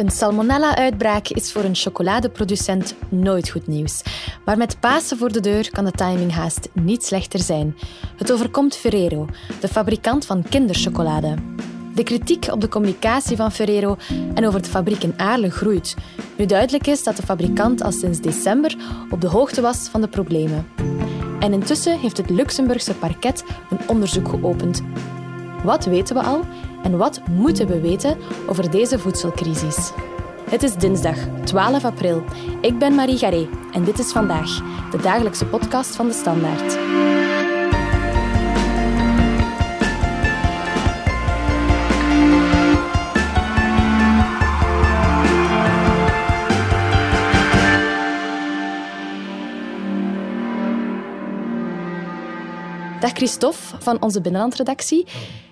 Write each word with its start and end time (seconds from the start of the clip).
Een 0.00 0.10
salmonella-uitbraak 0.10 1.28
is 1.28 1.52
voor 1.52 1.64
een 1.64 1.74
chocoladeproducent 1.74 2.94
nooit 3.08 3.50
goed 3.50 3.66
nieuws. 3.66 4.02
Maar 4.44 4.56
met 4.56 4.80
Pasen 4.80 5.18
voor 5.18 5.32
de 5.32 5.40
deur 5.40 5.70
kan 5.70 5.84
de 5.84 5.90
timing 5.90 6.32
haast 6.32 6.68
niet 6.72 7.04
slechter 7.04 7.40
zijn. 7.40 7.76
Het 8.16 8.32
overkomt 8.32 8.76
Ferrero, 8.76 9.26
de 9.60 9.68
fabrikant 9.68 10.26
van 10.26 10.42
kinderchocolade. 10.48 11.34
De 11.94 12.02
kritiek 12.02 12.46
op 12.52 12.60
de 12.60 12.68
communicatie 12.68 13.36
van 13.36 13.52
Ferrero 13.52 13.96
en 14.34 14.46
over 14.46 14.62
de 14.62 14.68
fabriek 14.68 15.02
in 15.02 15.14
Aarle 15.16 15.50
groeit. 15.50 15.96
Nu 16.36 16.46
duidelijk 16.46 16.86
is 16.86 17.02
dat 17.02 17.16
de 17.16 17.22
fabrikant 17.22 17.82
al 17.82 17.92
sinds 17.92 18.20
december 18.20 18.76
op 19.10 19.20
de 19.20 19.28
hoogte 19.28 19.60
was 19.60 19.88
van 19.88 20.00
de 20.00 20.08
problemen. 20.08 20.66
En 21.40 21.52
intussen 21.52 21.98
heeft 21.98 22.16
het 22.16 22.30
Luxemburgse 22.30 22.94
parket 22.94 23.44
een 23.70 23.88
onderzoek 23.88 24.28
geopend. 24.28 24.82
Wat 25.64 25.84
weten 25.84 26.14
we 26.14 26.22
al 26.22 26.44
en 26.82 26.96
wat 26.96 27.20
moeten 27.28 27.66
we 27.66 27.80
weten 27.80 28.18
over 28.46 28.70
deze 28.70 28.98
voedselcrisis? 28.98 29.92
Het 30.50 30.62
is 30.62 30.74
dinsdag 30.74 31.16
12 31.44 31.84
april. 31.84 32.22
Ik 32.60 32.78
ben 32.78 32.94
Marie 32.94 33.18
Garé 33.18 33.48
en 33.72 33.84
dit 33.84 33.98
is 33.98 34.12
vandaag 34.12 34.62
de 34.90 34.98
dagelijkse 35.02 35.46
podcast 35.46 35.96
van 35.96 36.06
de 36.06 36.12
Standaard. 36.12 36.78
Dag 53.00 53.12
Christophe 53.12 53.82
van 53.82 54.02
onze 54.02 54.20
binnenlandredactie. 54.20 55.06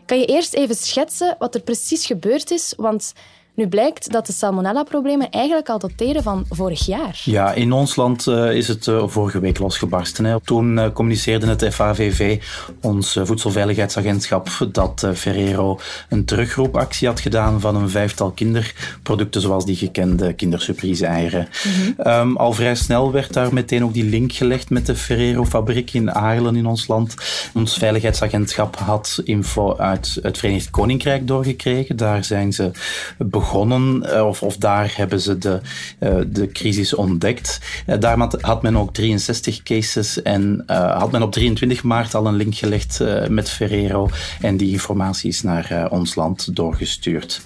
Kan 0.09 0.19
je 0.19 0.27
eerst 0.27 0.55
even 0.55 0.77
schetsen 0.77 1.37
wat 1.39 1.55
er 1.55 1.61
precies 1.61 2.07
gebeurd 2.07 2.51
is? 2.51 2.73
Want 2.77 3.13
nu 3.59 3.69
blijkt 3.69 4.13
dat 4.13 4.27
de 4.27 4.33
salmonella-problemen 4.33 5.31
eigenlijk 5.31 5.69
al 5.69 5.79
dateren 5.79 6.23
van 6.23 6.45
vorig 6.51 6.87
jaar. 6.87 7.21
Ja, 7.25 7.53
in 7.53 7.73
ons 7.73 7.97
land 7.97 8.27
uh, 8.27 8.53
is 8.53 8.69
het 8.69 8.87
uh, 8.87 9.03
vorige 9.07 9.41
week 9.41 9.59
losgebarsten. 9.59 10.25
Hè. 10.25 10.41
Toen 10.41 10.77
uh, 10.77 10.87
communiceerde 10.93 11.47
het 11.47 11.75
FAVV, 11.75 12.43
ons 12.81 13.19
voedselveiligheidsagentschap, 13.23 14.49
dat 14.73 15.09
Ferrero 15.15 15.79
een 16.09 16.25
terugroepactie 16.25 17.09
had 17.09 17.21
gedaan 17.21 17.61
van 17.61 17.77
een 17.77 17.91
vijftal 17.91 18.31
kinderproducten, 18.31 19.41
zoals 19.41 19.65
die 19.65 19.77
gekende 19.77 20.33
kindersurprise-eieren. 20.33 21.49
Mm 21.65 21.73
-hmm. 21.73 22.13
um, 22.13 22.37
al 22.37 22.53
vrij 22.53 22.75
snel 22.75 23.13
werd 23.13 23.33
daar 23.33 23.55
meteen 23.55 23.85
ook 23.85 23.95
die 23.95 24.05
link 24.05 24.33
gelegd 24.33 24.71
met 24.71 24.87
de 24.87 24.95
Ferrero-fabriek 24.95 25.93
in 25.93 26.15
Aarlen 26.15 26.57
in 26.57 26.67
ons 26.67 26.87
land. 26.87 27.15
Ons 27.55 27.77
veiligheidsagentschap 27.77 28.77
had 28.77 29.21
info 29.25 29.77
uit 29.77 30.19
het 30.23 30.39
Verenigd 30.39 30.71
Koninkrijk 30.71 31.27
doorgekregen. 31.27 31.97
Daar 31.97 32.25
zijn 32.25 32.53
ze 32.53 32.71
begonnen 33.19 33.47
begonnen, 33.49 34.27
of, 34.27 34.43
of 34.43 34.57
daar 34.57 34.93
hebben 34.97 35.21
ze 35.21 35.39
de, 35.39 35.61
uh, 36.01 36.17
de 36.27 36.53
crisis 36.53 36.95
ontdekt. 36.95 37.61
Uh, 37.87 37.97
daar 37.99 38.19
had, 38.41 38.63
men 38.63 38.77
ook 38.77 38.95
63 38.95 39.63
cases 39.63 40.23
en 40.23 40.63
had 40.67 41.11
men 41.11 41.23
op 41.23 41.33
23 41.33 41.83
maart 41.83 42.15
al 42.15 42.27
een 42.27 42.37
link 42.37 42.55
gelegd 42.55 43.01
met 43.29 43.51
Ferrero 43.51 44.09
en 44.41 44.57
die 44.57 44.71
informatie 44.71 45.29
is 45.29 45.43
naar 45.43 45.89
ons 45.91 46.15
land 46.15 46.57
doorgestuurd. 46.57 47.41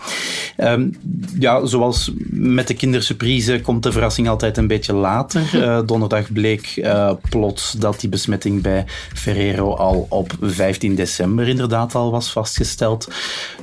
Um, 0.57 0.97
ja, 1.39 1.67
zoals 1.67 2.11
met 2.31 2.69
de 2.69 2.75
kindersurprise 2.75 3.61
komt 3.61 3.83
de 3.83 3.93
verrassing 3.93 4.29
altijd 4.29 4.57
een 4.57 4.67
beetje 4.67 4.93
later. 4.93 5.87
donderdag 5.87 6.33
bleek 6.33 6.83
plots 7.31 7.73
dat 7.73 8.01
die 8.01 8.09
besmetting 8.09 8.63
bij 8.63 8.85
Ferrero 9.15 9.75
al 9.75 10.07
op 10.09 10.33
15 10.41 10.95
december 10.95 11.49
inderdaad 11.49 11.95
al 11.95 12.11
was 12.11 12.33
vastgesteld. 12.33 13.09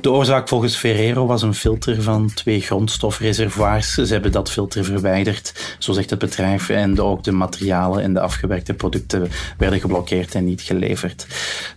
De 0.00 0.10
oorzaak 0.10 0.48
volgens 0.48 0.76
Ferrero 0.76 1.26
was 1.26 1.42
een 1.42 1.54
filter 1.54 2.02
van 2.02 2.29
twee 2.34 2.60
grondstofreservoirs. 2.60 3.94
Ze 3.94 4.12
hebben 4.12 4.32
dat 4.32 4.50
filter 4.50 4.84
verwijderd, 4.84 5.76
zo 5.78 5.92
zegt 5.92 6.10
het 6.10 6.18
bedrijf. 6.18 6.68
En 6.68 7.00
ook 7.00 7.24
de 7.24 7.32
materialen 7.32 8.02
en 8.02 8.14
de 8.14 8.20
afgewerkte 8.20 8.74
producten 8.74 9.28
werden 9.58 9.80
geblokkeerd 9.80 10.34
en 10.34 10.44
niet 10.44 10.60
geleverd. 10.60 11.26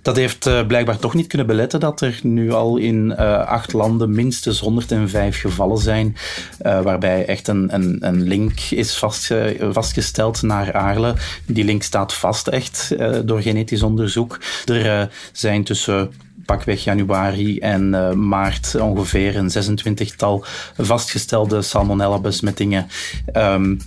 Dat 0.01 0.15
heeft 0.15 0.47
uh, 0.47 0.65
blijkbaar 0.67 0.99
toch 0.99 1.13
niet 1.13 1.27
kunnen 1.27 1.47
beletten 1.47 1.79
dat 1.79 2.01
er 2.01 2.19
nu 2.23 2.51
al 2.51 2.77
in 2.77 3.15
uh, 3.19 3.47
acht 3.47 3.73
landen 3.73 4.11
minstens 4.11 4.59
105 4.59 5.39
gevallen 5.39 5.77
zijn, 5.77 6.15
uh, 6.61 6.81
waarbij 6.81 7.25
echt 7.25 7.47
een, 7.47 7.73
een, 7.73 7.97
een 7.99 8.21
link 8.21 8.59
is 8.59 8.97
vast, 8.97 9.33
vastgesteld 9.59 10.41
naar 10.41 10.73
Aarle. 10.73 11.15
Die 11.45 11.63
link 11.63 11.83
staat 11.83 12.13
vast 12.13 12.47
echt 12.47 12.95
door 13.25 13.41
genetisch 13.41 13.83
onderzoek. 13.83 14.39
Er 14.65 15.09
zijn 15.31 15.63
tussen 15.63 16.11
pakweg 16.45 16.83
januari 16.83 17.59
en 17.59 17.93
uh, 17.93 18.11
maart 18.11 18.75
ongeveer 18.75 19.35
een 19.35 19.51
26-tal 19.51 20.45
vastgestelde 20.77 21.61
salmonella-besmettingen. 21.61 22.87
Um, 23.33 23.77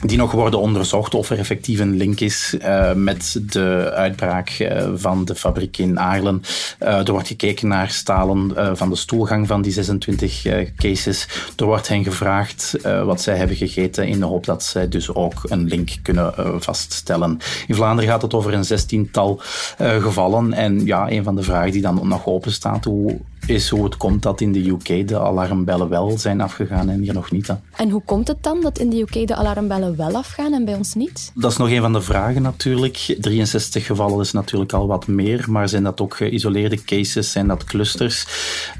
die 0.00 0.16
nog 0.16 0.32
worden 0.32 0.60
onderzocht 0.60 1.14
of 1.14 1.30
er 1.30 1.38
effectief 1.38 1.80
een 1.80 1.96
link 1.96 2.20
is 2.20 2.56
uh, 2.58 2.92
met 2.92 3.40
de 3.42 3.92
uitbraak 3.94 4.58
uh, 4.58 4.88
van 4.94 5.24
de 5.24 5.34
fabriek 5.34 5.78
in 5.78 6.00
Aarlen. 6.00 6.42
Uh, 6.82 7.06
er 7.06 7.12
wordt 7.12 7.26
gekeken 7.26 7.68
naar 7.68 7.90
stalen 7.90 8.76
van 8.76 8.88
de 8.88 8.96
stoelgang 8.96 9.46
van 9.46 9.62
die 9.62 9.72
26 9.72 10.46
cases. 10.76 11.28
Er 11.56 11.64
wordt 11.64 11.88
hen 11.88 12.04
gevraagd 12.04 12.76
wat 13.04 13.20
zij 13.20 13.36
hebben 13.36 13.56
gegeten 13.56 14.06
in 14.06 14.18
de 14.18 14.26
hoop 14.26 14.44
dat 14.44 14.62
zij 14.62 14.88
dus 14.88 15.14
ook 15.14 15.34
een 15.44 15.64
link 15.64 15.90
kunnen 16.02 16.34
vaststellen. 16.62 17.38
In 17.66 17.74
Vlaanderen 17.74 18.10
gaat 18.10 18.22
het 18.22 18.34
over 18.34 18.54
een 18.54 18.64
zestiental 18.64 19.40
gevallen 19.78 20.52
en 20.52 20.84
ja, 20.86 21.10
een 21.10 21.24
van 21.24 21.36
de 21.36 21.42
vragen 21.42 21.72
die 21.72 21.82
dan 21.82 22.00
nog 22.08 22.26
open 22.26 22.52
staat, 22.52 22.84
hoe 22.84 23.20
is 23.46 23.68
hoe 23.68 23.84
het 23.84 23.96
komt 23.96 24.22
dat 24.22 24.40
in 24.40 24.52
de 24.52 24.68
UK 24.68 25.08
de 25.08 25.18
alarmbellen 25.18 25.88
wel 25.88 26.18
zijn 26.18 26.40
afgegaan 26.40 26.88
en 26.88 27.00
hier 27.00 27.14
nog 27.14 27.30
niet. 27.30 27.46
Hè. 27.46 27.54
En 27.76 27.90
hoe 27.90 28.02
komt 28.04 28.28
het 28.28 28.42
dan 28.42 28.60
dat 28.60 28.78
in 28.78 28.90
de 28.90 29.00
UK 29.00 29.26
de 29.26 29.34
alarmbellen 29.34 29.96
wel 29.96 30.16
afgaan 30.16 30.52
en 30.52 30.64
bij 30.64 30.74
ons 30.74 30.94
niet? 30.94 31.32
Dat 31.34 31.50
is 31.50 31.56
nog 31.56 31.70
een 31.70 31.80
van 31.80 31.92
de 31.92 32.00
vragen 32.00 32.42
natuurlijk. 32.42 33.16
63 33.20 33.86
gevallen 33.86 34.20
is 34.20 34.32
natuurlijk 34.32 34.72
al 34.72 34.86
wat 34.86 35.06
meer, 35.06 35.44
maar 35.48 35.68
zijn 35.68 35.82
dat 35.82 36.00
ook 36.00 36.16
geïsoleerde 36.16 36.84
cases, 36.84 37.30
zijn 37.30 37.48
dat 37.48 37.64
clusters? 37.64 38.26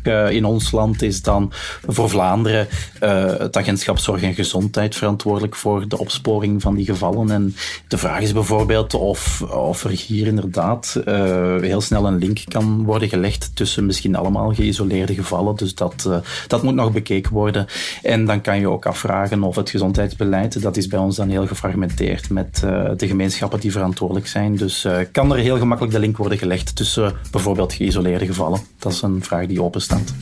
Uh, 0.02 0.30
in 0.30 0.44
ons 0.44 0.70
land 0.70 1.02
is 1.02 1.22
dan 1.22 1.52
voor 1.86 2.10
Vlaanderen 2.10 2.68
uh, 3.02 3.24
het 3.38 3.56
agentschap 3.56 3.98
Zorg 3.98 4.22
en 4.22 4.34
Gezondheid 4.34 4.94
verantwoordelijk 4.94 5.56
voor 5.56 5.88
de 5.88 5.98
opsporing 5.98 6.62
van 6.62 6.74
die 6.74 6.84
gevallen. 6.84 7.30
En 7.30 7.54
de 7.88 7.98
vraag 7.98 8.20
is 8.20 8.32
bijvoorbeeld 8.32 8.94
of, 8.94 9.42
of 9.42 9.84
er 9.84 9.90
hier 9.90 10.26
inderdaad 10.26 11.02
uh, 11.08 11.14
heel 11.60 11.80
snel 11.80 12.06
een 12.06 12.18
link 12.18 12.38
kan 12.48 12.84
worden 12.84 13.08
gelegd 13.08 13.50
tussen 13.54 13.86
misschien 13.86 14.16
allemaal 14.16 14.51
geïsoleerde 14.54 15.14
gevallen. 15.14 15.56
Dus 15.56 15.74
dat, 15.74 16.04
uh, 16.08 16.16
dat 16.46 16.62
moet 16.62 16.74
nog 16.74 16.92
bekeken 16.92 17.32
worden. 17.32 17.66
En 18.02 18.24
dan 18.24 18.40
kan 18.40 18.58
je 18.58 18.68
ook 18.68 18.86
afvragen 18.86 19.42
of 19.42 19.56
het 19.56 19.70
gezondheidsbeleid, 19.70 20.62
dat 20.62 20.76
is 20.76 20.86
bij 20.86 20.98
ons 20.98 21.16
dan 21.16 21.28
heel 21.28 21.46
gefragmenteerd 21.46 22.30
met 22.30 22.62
uh, 22.64 22.90
de 22.96 23.06
gemeenschappen 23.06 23.60
die 23.60 23.72
verantwoordelijk 23.72 24.26
zijn. 24.26 24.56
Dus 24.56 24.84
uh, 24.84 24.96
kan 25.12 25.32
er 25.32 25.38
heel 25.38 25.58
gemakkelijk 25.58 25.94
de 25.94 26.00
link 26.00 26.16
worden 26.16 26.38
gelegd 26.38 26.76
tussen 26.76 27.14
bijvoorbeeld 27.30 27.72
geïsoleerde 27.72 28.26
gevallen? 28.26 28.60
Dat 28.78 28.92
is 28.92 29.02
een 29.02 29.24
vraag 29.24 29.46
die 29.46 29.62
openstaat. 29.62 30.12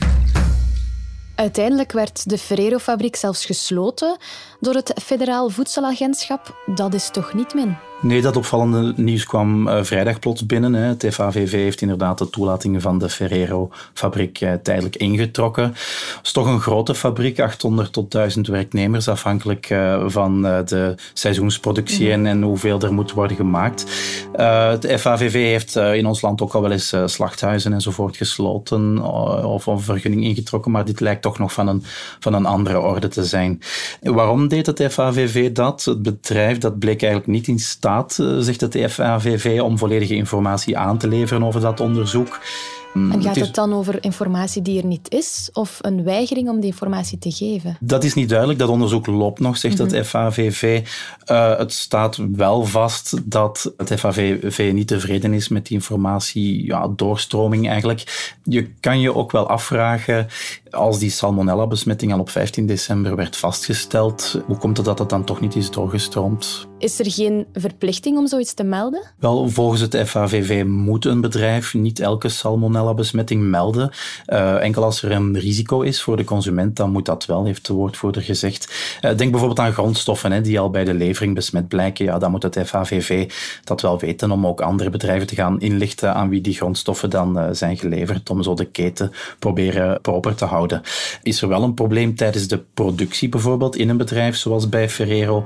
Uiteindelijk 1.35 1.91
werd 1.91 2.29
de 2.29 2.37
Ferrero-fabriek 2.37 3.15
zelfs 3.15 3.45
gesloten 3.45 4.17
door 4.59 4.73
het 4.73 4.93
Federaal 5.03 5.49
Voedselagentschap. 5.49 6.63
Dat 6.65 6.93
is 6.93 7.09
toch 7.09 7.33
niet 7.33 7.53
min? 7.53 7.77
Nee, 8.01 8.21
dat 8.21 8.37
opvallende 8.37 8.93
nieuws 8.95 9.25
kwam 9.25 9.67
uh, 9.67 9.83
vrijdag 9.83 10.19
plots 10.19 10.45
binnen. 10.45 10.73
Hè. 10.73 10.83
Het 10.87 11.07
FAVV 11.09 11.51
heeft 11.51 11.81
inderdaad 11.81 12.17
de 12.17 12.29
toelatingen 12.29 12.81
van 12.81 12.97
de 12.97 13.09
Ferrero-fabriek 13.09 14.41
uh, 14.41 14.53
tijdelijk 14.53 14.95
ingetrokken. 14.95 15.63
Het 15.63 16.19
is 16.23 16.31
toch 16.31 16.47
een 16.47 16.59
grote 16.59 16.95
fabriek, 16.95 17.39
800 17.39 17.93
tot 17.93 18.11
1000 18.11 18.47
werknemers, 18.47 19.07
afhankelijk 19.07 19.69
uh, 19.69 20.03
van 20.07 20.41
de 20.41 20.95
seizoensproductie 21.13 22.05
mm. 22.05 22.11
en, 22.11 22.25
en, 22.25 22.41
hoeveel 22.41 22.79
er 22.79 22.93
moet 22.93 23.11
worden 23.11 23.37
gemaakt. 23.37 23.85
het 24.31 24.87
FAVV 24.99 25.33
heeft 25.33 25.75
in 25.75 26.05
ons 26.05 26.21
land 26.21 26.41
ook 26.41 26.53
al 26.53 26.61
wel 26.61 26.71
eens 26.71 26.95
slachthuizen 27.05 27.73
enzovoort 27.73 28.17
gesloten 28.17 29.01
of 29.43 29.65
een 29.65 29.79
vergunning 29.79 30.23
ingetrokken, 30.23 30.71
maar 30.71 30.85
dit 30.85 30.99
lijkt 30.99 31.20
toch 31.21 31.39
nog 31.39 31.53
van 31.53 31.67
een, 31.67 31.83
van 32.19 32.33
een 32.33 32.45
andere 32.45 32.79
orde 32.79 33.07
te 33.07 33.25
zijn. 33.25 33.61
Waarom 34.01 34.47
deed 34.47 34.65
het 34.65 34.83
FAVV 34.89 35.51
dat? 35.51 35.85
Het 35.85 36.01
bedrijf 36.01 36.57
dat 36.57 36.79
bleek 36.79 37.01
eigenlijk 37.01 37.31
niet 37.31 37.47
in 37.47 37.59
staat 37.59 38.19
eh, 38.19 38.37
zegt 38.39 38.61
het 38.61 38.91
FAVV, 38.91 39.61
om 39.61 39.77
volledige 39.77 40.15
informatie 40.15 40.77
aan 40.77 40.97
te 40.97 41.07
leveren 41.07 41.43
over 41.43 41.61
dat 41.61 41.79
onderzoek. 41.79 42.39
Mm, 42.93 43.11
en 43.11 43.21
gaat 43.21 43.35
het 43.35 43.55
dan 43.55 43.73
over 43.73 44.03
informatie 44.03 44.61
die 44.61 44.81
er 44.81 44.85
niet 44.85 45.11
is 45.11 45.49
of 45.53 45.77
een 45.81 46.03
weigering 46.03 46.49
om 46.49 46.59
die 46.59 46.69
informatie 46.69 47.17
te 47.17 47.31
geven? 47.31 47.77
Dat 47.79 48.03
is 48.03 48.13
niet 48.13 48.29
duidelijk. 48.29 48.59
Dat 48.59 48.69
onderzoek 48.69 49.07
loopt 49.07 49.39
nog, 49.39 49.57
zegt 49.57 49.79
mm 49.79 49.87
-hmm. 49.87 49.95
het 49.95 50.07
FAVV. 50.07 50.81
Uh, 51.31 51.57
het 51.57 51.73
staat 51.73 52.19
wel 52.31 52.65
vast 52.65 53.31
dat 53.31 53.73
het 53.77 53.99
FAVV 53.99 54.71
niet 54.73 54.87
tevreden 54.87 55.33
is 55.33 55.47
met 55.47 55.65
die 55.65 55.77
informatie, 55.77 56.65
ja, 56.65 56.87
doorstroming 56.95 57.69
eigenlijk. 57.69 58.33
Je 58.43 58.69
kan 58.79 58.99
je 58.99 59.15
ook 59.15 59.31
wel 59.31 59.47
afvragen 59.47 60.27
Als 60.71 60.99
die 60.99 61.09
salmonella-besmetting 61.09 62.13
al 62.13 62.19
op 62.19 62.29
15 62.29 62.65
december 62.65 63.15
werd 63.15 63.37
vastgesteld, 63.37 64.41
hoe 64.45 64.57
komt 64.57 64.77
het 64.77 64.85
dat 64.85 64.99
het 64.99 65.09
dan 65.09 65.23
toch 65.23 65.39
niet 65.39 65.55
is 65.55 65.71
doorgestroomd? 65.71 66.67
Is 66.77 66.99
er 66.99 67.11
geen 67.11 67.45
verplichting 67.53 68.17
om 68.17 68.27
zoiets 68.27 68.53
te 68.53 68.63
melden? 68.63 69.01
Wel, 69.19 69.49
volgens 69.49 69.81
het 69.81 69.97
FAVV 70.05 70.63
moet 70.65 71.05
een 71.05 71.21
bedrijf 71.21 71.73
niet 71.73 71.99
elke 71.99 72.29
salmonella-besmetting 72.29 73.41
melden. 73.41 73.91
Uh, 74.27 74.63
enkel 74.63 74.83
als 74.83 75.03
er 75.03 75.11
een 75.11 75.39
risico 75.39 75.81
is 75.81 76.01
voor 76.01 76.17
de 76.17 76.23
consument, 76.23 76.75
dan 76.75 76.91
moet 76.91 77.05
dat 77.05 77.25
wel, 77.25 77.45
heeft 77.45 77.67
de 77.67 77.73
woordvoerder 77.73 78.21
gezegd. 78.21 78.73
Uh, 79.01 79.17
denk 79.17 79.31
bijvoorbeeld 79.31 79.59
aan 79.59 79.73
grondstoffen 79.73 80.31
hè, 80.31 80.41
die 80.41 80.59
al 80.59 80.69
bij 80.69 80.83
de 80.83 80.93
levering 80.93 81.35
besmet 81.35 81.67
blijken. 81.67 82.05
Ja, 82.05 82.17
dan 82.17 82.31
moet 82.31 82.43
het 82.43 82.59
FAVV 82.65 83.31
dat 83.63 83.81
wel 83.81 83.99
weten 83.99 84.31
om 84.31 84.47
ook 84.47 84.61
andere 84.61 84.89
bedrijven 84.89 85.27
te 85.27 85.35
gaan 85.35 85.59
inlichten 85.59 86.13
aan 86.13 86.29
wie 86.29 86.41
die 86.41 86.55
grondstoffen 86.55 87.09
dan 87.09 87.37
uh, 87.37 87.47
zijn 87.51 87.77
geleverd, 87.77 88.29
om 88.29 88.43
zo 88.43 88.53
de 88.53 88.65
keten 88.65 89.11
proberen 89.39 90.01
proper 90.01 90.35
te 90.35 90.45
houden. 90.45 90.60
Is 91.23 91.41
er 91.41 91.47
wel 91.47 91.63
een 91.63 91.73
probleem 91.73 92.15
tijdens 92.15 92.47
de 92.47 92.63
productie 92.73 93.29
bijvoorbeeld 93.29 93.75
in 93.75 93.89
een 93.89 93.97
bedrijf, 93.97 94.35
zoals 94.35 94.69
bij 94.69 94.89
Ferrero, 94.89 95.45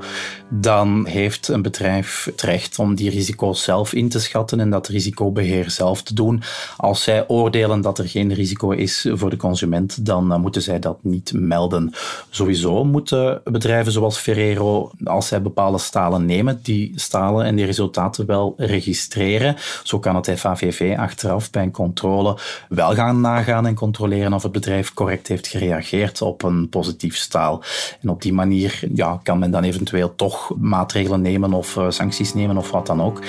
dan 0.50 1.06
heeft 1.06 1.48
een 1.48 1.62
bedrijf 1.62 2.26
het 2.26 2.42
recht 2.42 2.80
om 2.80 2.96
die 2.96 3.10
risico's 3.10 3.64
zelf 3.64 3.94
in 3.94 4.10
te 4.10 4.20
schatten 4.20 4.60
en 4.60 4.70
dat 4.70 4.88
risicobeheer 4.88 5.70
zelf 5.70 6.04
te 6.04 6.14
doen. 6.14 6.42
Als 6.78 7.04
zij 7.04 7.28
oordelen 7.28 7.82
dat 7.82 8.00
er 8.00 8.08
geen 8.08 8.34
risico 8.34 8.72
is 8.72 9.08
voor 9.12 9.30
de 9.30 9.38
consument, 9.38 10.06
dan 10.06 10.42
moeten 10.42 10.62
zij 10.62 10.80
dat 10.80 10.98
niet 11.02 11.34
melden. 11.34 11.94
Sowieso 12.30 12.84
moeten 12.84 13.42
bedrijven 13.44 13.92
zoals 13.92 14.18
Ferrero, 14.18 14.92
als 15.04 15.28
zij 15.28 15.42
bepaalde 15.42 15.78
stalen 15.78 16.26
nemen, 16.26 16.60
die 16.64 16.92
stalen 16.96 17.46
en 17.46 17.56
die 17.56 17.66
resultaten 17.66 18.26
wel 18.26 18.54
registreren. 18.58 19.56
Zo 19.84 20.00
kan 20.00 20.16
het 20.16 20.32
FAVV 20.40 20.96
achteraf 20.98 21.50
bij 21.50 21.64
een 21.64 21.72
controle 21.72 22.38
wel 22.70 22.94
gaan 22.94 23.22
nagaan 23.22 23.66
en 23.66 23.76
controleren 23.76 24.34
of 24.34 24.44
het 24.44 24.52
bedrijf 24.52 24.94
correct 24.94 25.05
heeft 25.08 25.48
gereageerd 25.48 26.22
op 26.22 26.44
een 26.44 26.70
positief 26.70 27.16
staal. 27.16 27.64
En 28.02 28.10
op 28.10 28.22
die 28.22 28.34
manier 28.34 28.80
ja, 28.94 29.20
kan 29.24 29.40
men 29.40 29.52
dan 29.52 29.64
eventueel 29.64 30.16
toch 30.16 30.56
maatregelen 30.58 31.22
nemen 31.22 31.54
of 31.54 31.78
eh, 31.78 31.90
sancties 31.90 32.34
nemen 32.34 32.58
of 32.58 32.72
wat 32.72 32.86
dan 32.86 33.02
ook. 33.02 33.22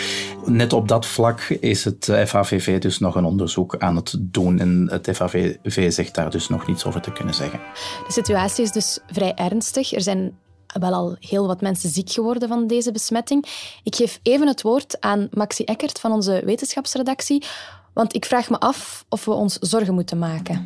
Net 0.45 0.73
op 0.73 0.89
dat 0.89 1.07
vlak 1.07 1.41
is 1.41 1.85
het 1.85 2.13
FAVV 2.27 2.79
dus 2.79 2.99
nog 2.99 3.15
een 3.15 3.25
onderzoek 3.25 3.77
aan 3.79 3.97
het 3.97 4.17
doen 4.19 4.59
en 4.59 4.89
het 4.91 5.11
FAVV 5.13 5.93
zegt 5.93 6.15
daar 6.15 6.31
dus 6.31 6.49
nog 6.49 6.67
niets 6.67 6.85
over 6.85 7.01
te 7.01 7.13
kunnen 7.13 7.35
zeggen. 7.35 7.61
De 8.07 8.13
situatie 8.13 8.65
is 8.65 8.73
dus 8.73 8.99
vrij 9.07 9.35
ernstig. 9.35 9.93
Er 9.93 10.03
zijn 10.03 10.33
wel 10.67 10.93
al 10.93 11.17
heel 11.21 11.47
wat 11.47 11.61
mensen 11.61 11.91
ziek 11.91 12.11
geworden 12.11 12.49
van 12.49 12.67
deze 12.67 12.93
besmetting. 12.93 13.45
Ik 13.83 13.95
geef 13.95 14.21
even 14.23 14.47
het 14.47 14.63
woord 14.63 15.01
aan 15.01 15.29
Maxi 15.31 15.65
Eckert 15.65 15.99
van 15.99 16.13
onze 16.13 16.43
wetenschapsredactie, 16.45 17.45
want 17.93 18.15
ik 18.15 18.25
vraag 18.25 18.51
me 18.51 18.59
af 18.59 19.05
of 19.09 19.25
we 19.25 19.33
ons 19.33 19.55
zorgen 19.55 19.95
moeten 19.95 20.19
maken. 20.19 20.63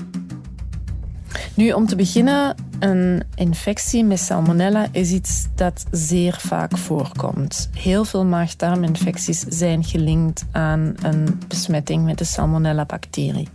Nu, 1.54 1.72
om 1.72 1.86
te 1.86 1.96
beginnen, 1.96 2.54
een 2.80 3.22
infectie 3.34 4.04
met 4.04 4.18
salmonella 4.18 4.86
is 4.92 5.10
iets 5.10 5.46
dat 5.54 5.84
zeer 5.90 6.36
vaak 6.40 6.78
voorkomt. 6.78 7.70
Heel 7.74 8.04
veel 8.04 8.24
maag-darminfecties 8.24 9.40
zijn 9.48 9.84
gelinkt 9.84 10.44
aan 10.50 10.94
een 11.02 11.40
besmetting 11.48 12.04
met 12.04 12.18
de 12.18 12.24
salmonella-bacterie. 12.24 13.48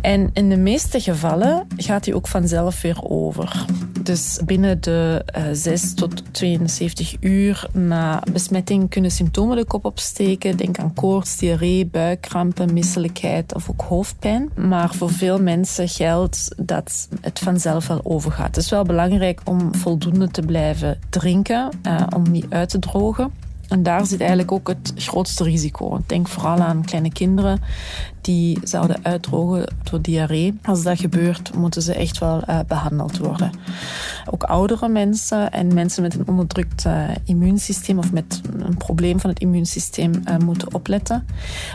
En 0.00 0.30
in 0.32 0.48
de 0.48 0.56
meeste 0.56 1.00
gevallen 1.00 1.66
gaat 1.76 2.04
die 2.04 2.14
ook 2.14 2.26
vanzelf 2.26 2.82
weer 2.82 3.02
over. 3.02 3.66
Dus 4.02 4.38
binnen 4.44 4.80
de 4.80 5.24
uh, 5.36 5.50
eh, 5.50 5.56
6 5.56 5.94
tot 5.94 6.22
72 6.30 7.16
uur 7.20 7.66
na 7.72 8.22
besmetting 8.32 8.90
kunnen 8.90 9.10
symptomen 9.10 9.56
de 9.56 9.64
kop 9.64 9.84
opsteken. 9.84 10.56
Denk 10.56 10.78
aan 10.78 10.94
koorts, 10.94 11.36
diarree, 11.36 11.86
buikkrampen, 11.86 12.72
misselijkheid 12.72 13.54
of 13.54 13.70
ook 13.70 13.80
hoofdpijn. 13.80 14.50
Maar 14.54 14.94
voor 14.94 15.10
veel 15.10 15.42
mensen 15.42 15.88
geldt 15.88 16.54
dat 16.56 17.08
het 17.20 17.38
vanzelf 17.38 17.86
wel 17.86 18.00
overgaat. 18.26 18.46
Het 18.46 18.64
is 18.64 18.70
wel 18.70 18.84
belangrijk 18.84 19.40
om 19.44 19.74
voldoende 19.74 20.28
te 20.28 20.42
blijven 20.42 20.98
drinken, 21.08 21.68
uh, 21.86 22.06
om 22.14 22.30
niet 22.30 22.46
uit 22.48 22.68
te 22.68 22.78
drogen. 22.78 23.30
En 23.72 23.82
daar 23.82 24.06
zit 24.06 24.20
eigenlijk 24.20 24.52
ook 24.52 24.68
het 24.68 24.92
grootste 24.96 25.44
risico. 25.44 26.00
Denk 26.06 26.28
vooral 26.28 26.58
aan 26.58 26.84
kleine 26.84 27.12
kinderen 27.12 27.60
die 28.20 28.58
zouden 28.62 29.04
uitdrogen 29.04 29.74
door 29.90 30.02
diarree. 30.02 30.58
Als 30.62 30.82
dat 30.82 31.00
gebeurt, 31.00 31.54
moeten 31.54 31.82
ze 31.82 31.94
echt 31.94 32.18
wel 32.18 32.42
uh, 32.48 32.58
behandeld 32.66 33.18
worden. 33.18 33.50
Ook 34.30 34.42
oudere 34.42 34.88
mensen 34.88 35.52
en 35.52 35.74
mensen 35.74 36.02
met 36.02 36.14
een 36.14 36.28
onderdrukt 36.28 36.84
uh, 36.84 37.08
immuunsysteem 37.24 37.98
of 37.98 38.12
met 38.12 38.40
een 38.58 38.76
probleem 38.76 39.20
van 39.20 39.30
het 39.30 39.38
immuunsysteem 39.38 40.12
uh, 40.28 40.36
moeten 40.36 40.74
opletten. 40.74 41.26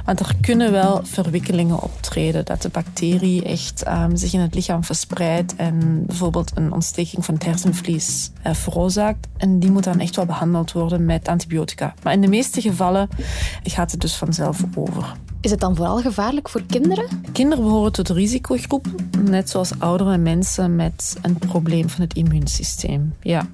Want 0.06 0.20
er 0.20 0.36
kunnen 0.42 0.72
wel 0.72 1.00
verwikkelingen 1.04 1.82
optreden 1.82 2.46
dat 2.46 2.62
de 2.62 2.70
bacterie 2.70 3.44
echt 3.44 3.88
um, 3.88 4.16
zich 4.16 4.34
in 4.34 4.40
het 4.40 4.56
lichaam 4.56 4.84
verspreidt 4.84 5.56
en 5.56 6.06
bijvoorbeeld 6.06 6.52
een 6.56 6.74
ontsteking 6.74 7.26
van 7.26 7.34
het 7.34 7.46
hersenvlies 7.46 8.32
veroorzaakt. 8.44 9.28
En 9.38 9.60
die 9.60 9.72
moet 9.72 9.84
dan 9.84 10.00
echt 10.00 10.16
wel 10.16 10.26
behandeld 10.26 10.72
worden 10.72 11.06
met 11.06 11.28
antibiotica. 11.28 11.87
Maar 12.04 12.14
in 12.14 12.22
de 12.22 12.28
meeste 12.28 12.62
gevallen 12.62 13.10
gaat 13.64 13.92
het 13.92 14.02
dus 14.02 14.16
vanzelf 14.16 14.64
over. 14.76 15.16
Is 15.42 15.52
het 15.52 15.60
dan 15.60 15.76
vooral 15.76 15.98
gevaarlijk 15.98 16.50
voor 16.50 16.64
kinderen? 16.64 17.06
Kinderen 17.32 17.64
behoren 17.64 17.92
tot 17.92 18.08
de 18.08 18.14
risicogroep, 18.14 18.86
net 19.22 19.50
zoals 19.50 19.80
oudere 19.80 20.18
mensen 20.18 20.76
met 20.76 21.18
een 21.22 21.38
probleem 21.38 21.90
van 21.90 22.02
het 22.02 22.14
immuunsysteem. 22.14 23.14
Ja. 23.22 23.48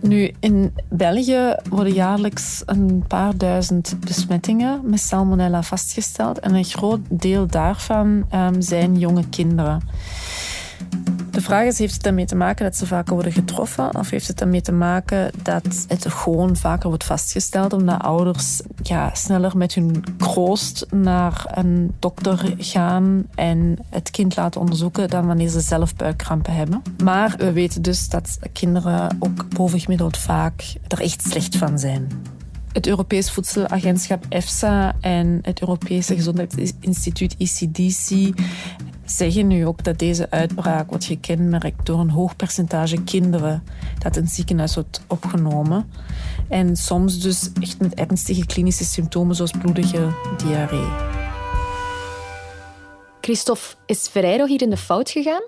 Nu, 0.00 0.32
in 0.40 0.72
België 0.88 1.54
worden 1.68 1.92
jaarlijks 1.92 2.62
een 2.66 3.04
paar 3.06 3.36
duizend 3.36 3.96
besmettingen 4.00 4.80
met 4.84 5.00
salmonella 5.00 5.62
vastgesteld. 5.62 6.38
En 6.38 6.54
een 6.54 6.64
groot 6.64 7.00
deel 7.08 7.46
daarvan 7.46 8.26
um, 8.34 8.62
zijn 8.62 8.98
jonge 8.98 9.28
kinderen. 9.28 9.80
De 11.40 11.46
vraag 11.46 11.66
is, 11.66 11.78
heeft 11.78 11.94
het 11.94 12.06
ermee 12.06 12.24
te 12.24 12.36
maken 12.36 12.64
dat 12.64 12.76
ze 12.76 12.86
vaker 12.86 13.14
worden 13.14 13.32
getroffen? 13.32 13.94
Of 13.96 14.10
heeft 14.10 14.28
het 14.28 14.40
ermee 14.40 14.60
te 14.60 14.72
maken 14.72 15.30
dat 15.42 15.84
het 15.88 16.06
gewoon 16.08 16.56
vaker 16.56 16.88
wordt 16.88 17.04
vastgesteld 17.04 17.72
omdat 17.72 18.02
ouders 18.02 18.60
ja, 18.82 19.10
sneller 19.14 19.56
met 19.56 19.74
hun 19.74 20.04
kroost 20.18 20.86
naar 20.90 21.44
een 21.54 21.94
dokter 21.98 22.54
gaan 22.58 23.26
en 23.34 23.78
het 23.88 24.10
kind 24.10 24.36
laten 24.36 24.60
onderzoeken 24.60 25.08
dan 25.08 25.26
wanneer 25.26 25.48
ze 25.48 25.60
zelf 25.60 25.96
buikkrampen 25.96 26.54
hebben? 26.54 26.82
Maar 27.04 27.34
we 27.36 27.52
weten 27.52 27.82
dus 27.82 28.08
dat 28.08 28.38
kinderen 28.52 29.16
ook 29.18 29.48
bovengemiddeld 29.48 30.16
vaak 30.16 30.74
er 30.88 31.00
echt 31.00 31.22
slecht 31.22 31.56
van 31.56 31.78
zijn. 31.78 32.08
Het 32.72 32.86
Europees 32.86 33.30
Voedselagentschap 33.30 34.26
EFSA 34.28 34.94
en 35.00 35.38
het 35.42 35.60
Europese 35.60 36.14
Gezondheidsinstituut 36.14 37.36
ECDC 37.38 38.32
zeggen 39.10 39.46
nu 39.46 39.66
ook 39.66 39.84
dat 39.84 39.98
deze 39.98 40.30
uitbraak 40.30 40.88
wordt 40.88 41.04
gekenmerkt 41.04 41.86
door 41.86 41.98
een 41.98 42.10
hoog 42.10 42.36
percentage 42.36 43.02
kinderen 43.02 43.62
dat 43.98 44.16
in 44.16 44.22
het 44.22 44.32
ziekenhuis 44.32 44.74
wordt 44.74 45.00
opgenomen. 45.06 45.90
En 46.48 46.76
soms 46.76 47.20
dus 47.20 47.50
echt 47.60 47.80
met 47.80 47.94
ernstige 47.94 48.46
klinische 48.46 48.84
symptomen 48.84 49.36
zoals 49.36 49.50
bloedige 49.50 50.14
diarree. 50.36 50.88
Christophe, 53.20 53.76
is 53.86 54.08
Ferreiro 54.08 54.46
hier 54.46 54.62
in 54.62 54.70
de 54.70 54.76
fout 54.76 55.10
gegaan? 55.10 55.42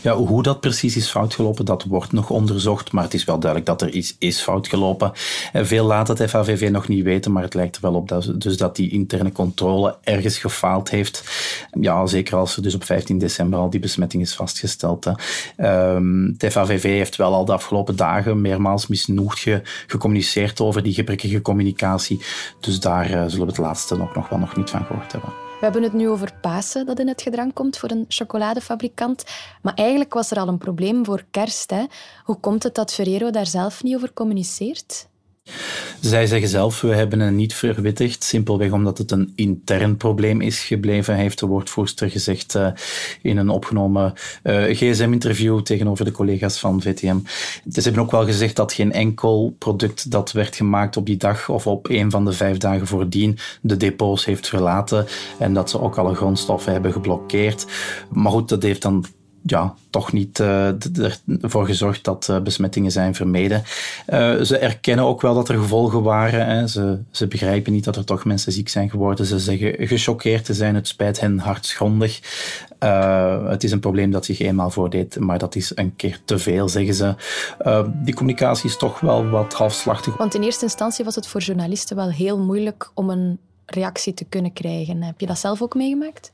Ja, 0.00 0.16
hoe 0.16 0.42
dat 0.42 0.60
precies 0.60 0.96
is 0.96 1.10
fout 1.10 1.34
gelopen, 1.34 1.64
dat 1.64 1.84
wordt 1.84 2.12
nog 2.12 2.30
onderzocht. 2.30 2.92
Maar 2.92 3.04
het 3.04 3.14
is 3.14 3.24
wel 3.24 3.38
duidelijk 3.38 3.70
dat 3.70 3.82
er 3.82 3.94
iets 3.94 4.16
is 4.18 4.40
fout 4.40 4.68
gelopen. 4.68 5.12
Veel 5.52 5.86
laat 5.86 6.08
het 6.08 6.30
FAVV 6.30 6.68
nog 6.70 6.88
niet 6.88 7.04
weten, 7.04 7.32
maar 7.32 7.42
het 7.42 7.54
lijkt 7.54 7.76
er 7.76 7.82
wel 7.82 7.94
op 7.94 8.08
dat, 8.08 8.32
dus 8.34 8.56
dat 8.56 8.76
die 8.76 8.90
interne 8.90 9.32
controle 9.32 9.96
ergens 10.02 10.38
gefaald 10.38 10.90
heeft. 10.90 11.24
Ja, 11.80 12.06
zeker 12.06 12.36
als 12.36 12.56
er 12.56 12.62
dus 12.62 12.74
op 12.74 12.84
15 12.84 13.18
december 13.18 13.58
al 13.58 13.70
die 13.70 13.80
besmetting 13.80 14.22
is 14.22 14.34
vastgesteld. 14.34 15.04
Hè. 15.04 15.94
Um, 15.94 16.34
het 16.38 16.52
FAVV 16.52 16.82
heeft 16.82 17.16
wel 17.16 17.34
al 17.34 17.44
de 17.44 17.52
afgelopen 17.52 17.96
dagen 17.96 18.40
meermaals 18.40 18.86
misnoegd 18.86 19.38
ge, 19.38 19.60
gecommuniceerd 19.86 20.60
over 20.60 20.82
die 20.82 20.94
gebrekkige 20.94 21.42
communicatie. 21.42 22.20
Dus 22.60 22.80
daar 22.80 23.10
uh, 23.10 23.24
zullen 23.26 23.46
we 23.46 23.52
het 23.52 23.58
laatste 23.58 23.96
nog, 23.96 24.14
nog 24.14 24.28
wel 24.28 24.38
nog 24.38 24.56
niet 24.56 24.70
van 24.70 24.84
gehoord 24.84 25.12
hebben. 25.12 25.51
We 25.62 25.68
hebben 25.68 25.90
het 25.90 25.98
nu 25.98 26.08
over 26.08 26.32
Pasen 26.40 26.86
dat 26.86 26.98
in 26.98 27.08
het 27.08 27.22
gedrang 27.22 27.52
komt 27.52 27.78
voor 27.78 27.90
een 27.90 28.04
chocoladefabrikant. 28.08 29.24
Maar 29.62 29.74
eigenlijk 29.74 30.14
was 30.14 30.30
er 30.30 30.38
al 30.38 30.48
een 30.48 30.58
probleem 30.58 31.04
voor 31.04 31.24
kerst. 31.30 31.70
Hè? 31.70 31.84
Hoe 32.24 32.36
komt 32.40 32.62
het 32.62 32.74
dat 32.74 32.92
Ferrero 32.92 33.30
daar 33.30 33.46
zelf 33.46 33.82
niet 33.82 33.94
over 33.94 34.12
communiceert? 34.12 35.08
Zij 36.02 36.26
zeggen 36.26 36.48
zelf, 36.48 36.80
we 36.80 36.94
hebben 36.94 37.20
het 37.20 37.34
niet 37.34 37.54
verwittigd, 37.54 38.24
simpelweg 38.24 38.72
omdat 38.72 38.98
het 38.98 39.10
een 39.10 39.32
intern 39.34 39.96
probleem 39.96 40.40
is 40.40 40.60
gebleven, 40.60 41.14
heeft 41.14 41.38
de 41.38 41.46
woordvoerster 41.46 42.10
gezegd 42.10 42.54
uh, 42.54 42.68
in 43.22 43.36
een 43.36 43.48
opgenomen 43.48 44.12
uh, 44.42 44.64
gsm-interview 44.64 45.60
tegenover 45.60 46.04
de 46.04 46.10
collega's 46.10 46.58
van 46.58 46.82
VTM. 46.82 47.16
Ze 47.70 47.80
hebben 47.80 48.02
ook 48.02 48.10
wel 48.10 48.24
gezegd 48.24 48.56
dat 48.56 48.72
geen 48.72 48.92
enkel 48.92 49.54
product 49.58 50.10
dat 50.10 50.32
werd 50.32 50.56
gemaakt 50.56 50.96
op 50.96 51.06
die 51.06 51.16
dag 51.16 51.48
of 51.48 51.66
op 51.66 51.88
een 51.88 52.10
van 52.10 52.24
de 52.24 52.32
vijf 52.32 52.56
dagen 52.56 52.86
voordien 52.86 53.38
de 53.60 53.76
depots 53.76 54.24
heeft 54.24 54.48
verlaten 54.48 55.06
en 55.38 55.54
dat 55.54 55.70
ze 55.70 55.80
ook 55.80 55.96
alle 55.96 56.14
grondstoffen 56.14 56.72
hebben 56.72 56.92
geblokkeerd. 56.92 57.66
Maar 58.10 58.32
goed, 58.32 58.48
dat 58.48 58.62
heeft 58.62 58.82
dan 58.82 59.04
ja, 59.42 59.74
toch 59.90 60.12
niet 60.12 60.38
uh, 60.38 60.68
ervoor 61.42 61.66
gezorgd 61.66 62.04
dat 62.04 62.28
uh, 62.30 62.40
besmettingen 62.40 62.90
zijn 62.90 63.14
vermeden. 63.14 63.62
Uh, 64.08 64.40
ze 64.40 64.58
erkennen 64.58 65.04
ook 65.04 65.20
wel 65.20 65.34
dat 65.34 65.48
er 65.48 65.58
gevolgen 65.58 66.02
waren. 66.02 66.46
Hè. 66.46 66.66
Ze, 66.66 66.98
ze 67.10 67.26
begrijpen 67.26 67.72
niet 67.72 67.84
dat 67.84 67.96
er 67.96 68.04
toch 68.04 68.24
mensen 68.24 68.52
ziek 68.52 68.68
zijn 68.68 68.90
geworden. 68.90 69.26
Ze 69.26 69.38
zeggen 69.38 69.86
gechoqueerd 69.86 70.44
te 70.44 70.54
zijn. 70.54 70.74
Het 70.74 70.88
spijt 70.88 71.20
hen 71.20 71.38
hartschrondig. 71.38 72.20
het 73.48 73.64
is 73.64 73.72
een 73.72 73.80
probleem 73.80 74.10
dat 74.10 74.24
zich 74.24 74.40
eenmaal 74.40 74.70
voordeed, 74.70 75.18
maar 75.18 75.38
dat 75.38 75.54
is 75.54 75.72
een 75.74 75.96
keer 75.96 76.20
te 76.24 76.38
veel, 76.38 76.68
zeggen 76.68 76.94
ze. 76.94 77.14
die 78.04 78.14
communicatie 78.14 78.68
is 78.68 78.76
toch 78.76 79.00
wel 79.00 79.28
wat 79.28 79.54
halfslachtig. 79.54 80.16
Want 80.16 80.34
in 80.34 80.42
eerste 80.42 80.64
instantie 80.64 81.04
was 81.04 81.14
het 81.14 81.26
voor 81.26 81.40
journalisten 81.40 81.96
wel 81.96 82.10
heel 82.10 82.38
moeilijk 82.38 82.90
om 82.94 83.10
een 83.10 83.38
reactie 83.66 84.14
te 84.14 84.24
kunnen 84.24 84.52
krijgen. 84.52 85.02
Heb 85.02 85.20
je 85.20 85.26
dat 85.26 85.38
zelf 85.38 85.62
ook 85.62 85.74
meegemaakt? 85.74 86.32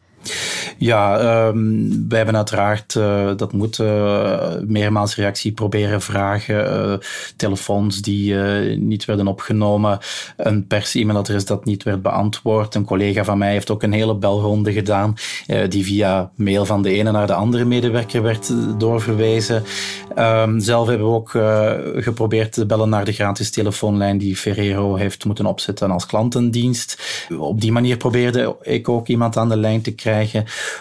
Ja, 0.78 1.20
um, 1.46 2.04
wij 2.08 2.16
hebben 2.16 2.36
uiteraard, 2.36 2.94
uh, 2.94 3.30
dat 3.36 3.52
moet, 3.52 3.78
uh, 3.78 4.54
meermaals 4.66 5.16
reactie 5.16 5.52
proberen 5.52 6.00
vragen. 6.00 6.64
Uh, 6.64 6.92
telefoons 7.36 8.02
die 8.02 8.34
niet 8.76 9.04
werden 9.04 9.26
opgenomen. 9.26 9.98
Een 10.36 10.66
pers-e-mailadres 10.66 11.44
dat 11.44 11.64
niet 11.64 11.82
werd 11.82 12.02
beantwoord. 12.02 12.74
Een 12.74 12.84
collega 12.84 13.24
van 13.24 13.38
mij 13.38 13.52
heeft 13.52 13.70
ook 13.70 13.82
een 13.82 13.92
hele 13.92 14.16
belronde 14.16 14.72
gedaan. 14.72 15.14
die 15.68 15.84
via 15.84 16.30
mail 16.34 16.64
van 16.64 16.82
de 16.82 16.90
ene 16.90 17.10
naar 17.10 17.26
de 17.26 17.34
andere 17.34 17.64
medewerker 17.64 18.22
werd 18.22 18.52
doorverwezen. 18.78 19.62
Um, 20.18 20.60
zelf 20.60 20.88
hebben 20.88 21.06
we 21.06 21.12
ook 21.12 21.30
geprobeerd 22.04 22.52
te 22.52 22.66
bellen 22.66 22.88
naar 22.88 23.04
de 23.04 23.12
gratis 23.12 23.50
telefoonlijn 23.50 24.18
die 24.18 24.36
Ferrero 24.36 24.94
heeft 24.94 25.24
moeten 25.24 25.46
opzetten 25.46 25.90
als 25.90 26.06
klantendienst. 26.06 27.02
Op 27.38 27.60
die 27.60 27.72
manier 27.72 27.96
probeerde 27.96 28.56
ik 28.62 28.88
ook 28.88 29.08
iemand 29.08 29.36
aan 29.36 29.48
de 29.48 29.56
lijn 29.56 29.82
te 29.82 29.94
krijgen 29.94 30.07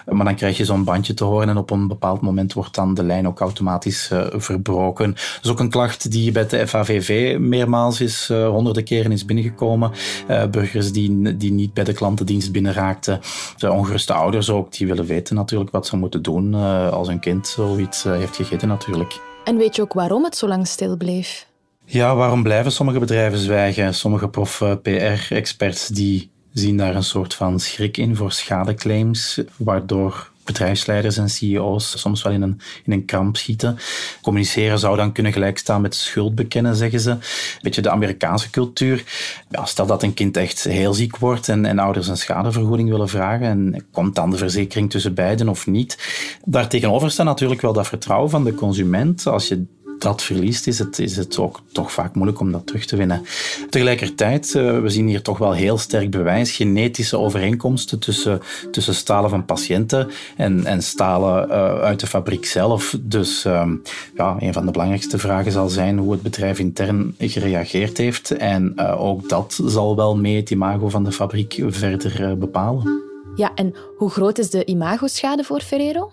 maar 0.06 0.26
dan 0.26 0.36
krijg 0.36 0.58
je 0.58 0.66
zo'n 0.66 0.84
bandje 0.84 1.14
te 1.14 1.24
horen 1.24 1.50
en 1.50 1.58
op 1.58 1.70
een 1.70 1.88
bepaald 1.88 2.22
moment 2.22 2.54
wordt 2.54 2.76
dan 2.76 2.94
de 2.94 3.04
lijn 3.04 3.28
ook 3.28 3.40
automatisch 3.40 4.10
uh, 4.14 4.26
verbroken. 4.32 5.12
Dat 5.12 5.40
is 5.44 5.50
ook 5.50 5.60
een 5.60 5.70
klacht 5.70 6.12
die 6.12 6.32
bij 6.32 6.48
de 6.48 6.68
FAVV 6.68 7.38
meermaals 7.40 8.02
is, 8.02 8.30
uh, 8.32 8.48
honderden 8.48 8.84
keren 8.84 9.12
is 9.12 9.26
binnengekomen. 9.26 9.92
Uh, 10.30 10.46
burgers 10.46 10.92
die, 10.92 11.38
die 11.38 11.52
niet 11.52 11.74
bij 11.74 11.84
de 11.84 11.94
klantendienst 11.94 12.52
binnenraakten. 12.52 13.20
De 13.58 13.72
ongeruste 13.72 14.14
ouders 14.14 14.50
ook, 14.50 14.74
die 14.74 14.88
willen 14.88 15.06
weten 15.06 15.36
natuurlijk 15.36 15.72
wat 15.72 15.88
ze 15.88 15.98
moeten 15.98 16.22
doen 16.22 16.54
als 16.92 17.08
een 17.08 17.20
kind 17.20 17.48
zoiets 17.48 18.04
heeft 18.04 18.36
gegeten 18.36 18.68
natuurlijk. 18.68 19.20
En 19.44 19.58
weet 19.58 19.76
je 19.76 19.82
ook 19.82 19.94
waarom 19.94 20.24
het 20.24 20.38
zo 20.38 20.48
lang 20.48 20.68
stil 20.68 20.98
bleef? 20.98 21.48
Ja, 21.86 22.16
waarom 22.16 22.44
blijven 22.44 22.72
sommige 22.72 23.00
bedrijven 23.00 23.40
zwijgen? 23.40 23.94
Sommige 23.94 24.30
prof-PR-experts 24.30 25.88
die 25.88 26.32
zien 26.60 26.78
daar 26.78 26.96
een 26.96 27.04
soort 27.04 27.34
van 27.34 27.60
schrik 27.60 27.98
in 27.98 28.16
voor 28.16 28.32
schadeclaims, 28.32 29.42
waardoor 29.58 30.30
bedrijfsleiders 30.48 31.18
en 31.18 31.30
CEO's 31.30 32.00
soms 32.00 32.22
wel 32.22 32.34
in 32.34 32.42
een, 32.42 32.60
in 32.86 32.92
een 32.92 33.06
kramp 33.06 33.38
schieten. 33.38 33.78
Communiceren 34.22 34.80
zou 34.80 34.98
dan 34.98 35.12
kunnen 35.12 35.32
gelijkstaan 35.32 35.82
met 35.82 35.96
schuld 35.96 36.36
bekennen, 36.36 36.76
zeggen 36.76 37.00
ze. 37.00 37.10
Een 37.10 37.20
beetje 37.62 37.82
de 37.82 37.90
Amerikaanse 37.90 38.50
cultuur. 38.50 39.04
Ja, 39.50 39.66
stel 39.66 39.86
dat 39.86 40.04
een 40.04 40.14
kind 40.14 40.38
echt 40.38 40.64
heel 40.64 40.94
ziek 40.94 41.18
wordt 41.18 41.50
en, 41.50 41.66
en 41.66 41.80
ouders 41.80 42.08
een 42.08 42.18
schadevergoeding 42.18 42.90
willen 42.90 43.10
vragen 43.10 43.48
en 43.48 43.86
komt 43.92 44.16
dan 44.16 44.30
de 44.30 44.38
verzekering 44.38 44.90
tussen 44.90 45.14
beiden 45.14 45.50
of 45.50 45.68
niet. 45.68 45.98
Daartegenover 46.46 47.12
staat 47.12 47.26
natuurlijk 47.26 47.62
wel 47.62 47.74
dat 47.74 47.88
vertrouwen 47.88 48.30
van 48.30 48.44
de 48.44 48.54
consument. 48.54 49.28
Als 49.28 49.48
je 49.48 49.66
dat 50.00 50.24
verliest, 50.24 50.68
is 50.68 50.80
het, 50.80 51.00
is 51.00 51.18
het 51.18 51.38
ook 51.38 51.62
toch 51.72 51.92
vaak 51.92 52.16
moeilijk 52.16 52.40
om 52.40 52.52
dat 52.52 52.68
terug 52.68 52.86
te 52.86 52.96
winnen. 52.96 53.26
Tegelijkertijd, 53.70 54.54
uh, 54.54 54.80
we 54.80 54.90
zien 54.90 55.08
hier 55.08 55.22
toch 55.22 55.38
wel 55.38 55.54
heel 55.54 55.78
sterk 55.78 56.12
bewijs, 56.12 56.52
genetische 56.52 57.18
overeenkomsten 57.18 58.00
tussen, 58.00 58.42
tussen 58.72 58.96
stalen 58.96 59.30
van 59.30 59.46
patiënten 59.46 60.10
en, 60.36 60.66
en 60.66 60.84
stalen 60.84 61.48
uh, 61.48 61.80
uit 61.80 62.00
de 62.00 62.08
fabriek 62.08 62.46
zelf. 62.46 62.98
Dus 63.02 63.46
uh, 63.46 63.72
ja, 64.16 64.36
een 64.40 64.54
van 64.54 64.66
de 64.66 64.72
belangrijkste 64.72 65.18
vragen 65.18 65.52
zal 65.52 65.70
zijn 65.70 65.98
hoe 65.98 66.12
het 66.12 66.22
bedrijf 66.22 66.60
intern 66.60 67.16
gereageerd 67.18 67.98
heeft. 67.98 68.32
En 68.32 68.74
eh, 68.76 69.02
ook 69.02 69.30
dat 69.30 69.60
zal 69.66 69.96
wel 69.96 70.18
mee 70.18 70.36
het 70.36 70.50
imago 70.50 70.90
van 70.90 71.04
de 71.04 71.12
fabriek 71.12 71.64
verder 71.68 72.38
bepalen. 72.38 73.02
Ja, 73.36 73.52
en 73.56 73.76
hoe 73.98 74.10
groot 74.10 74.38
is 74.38 74.50
de 74.50 74.66
imagoschade 74.66 75.44
voor 75.44 75.62
Ferrero? 75.62 76.12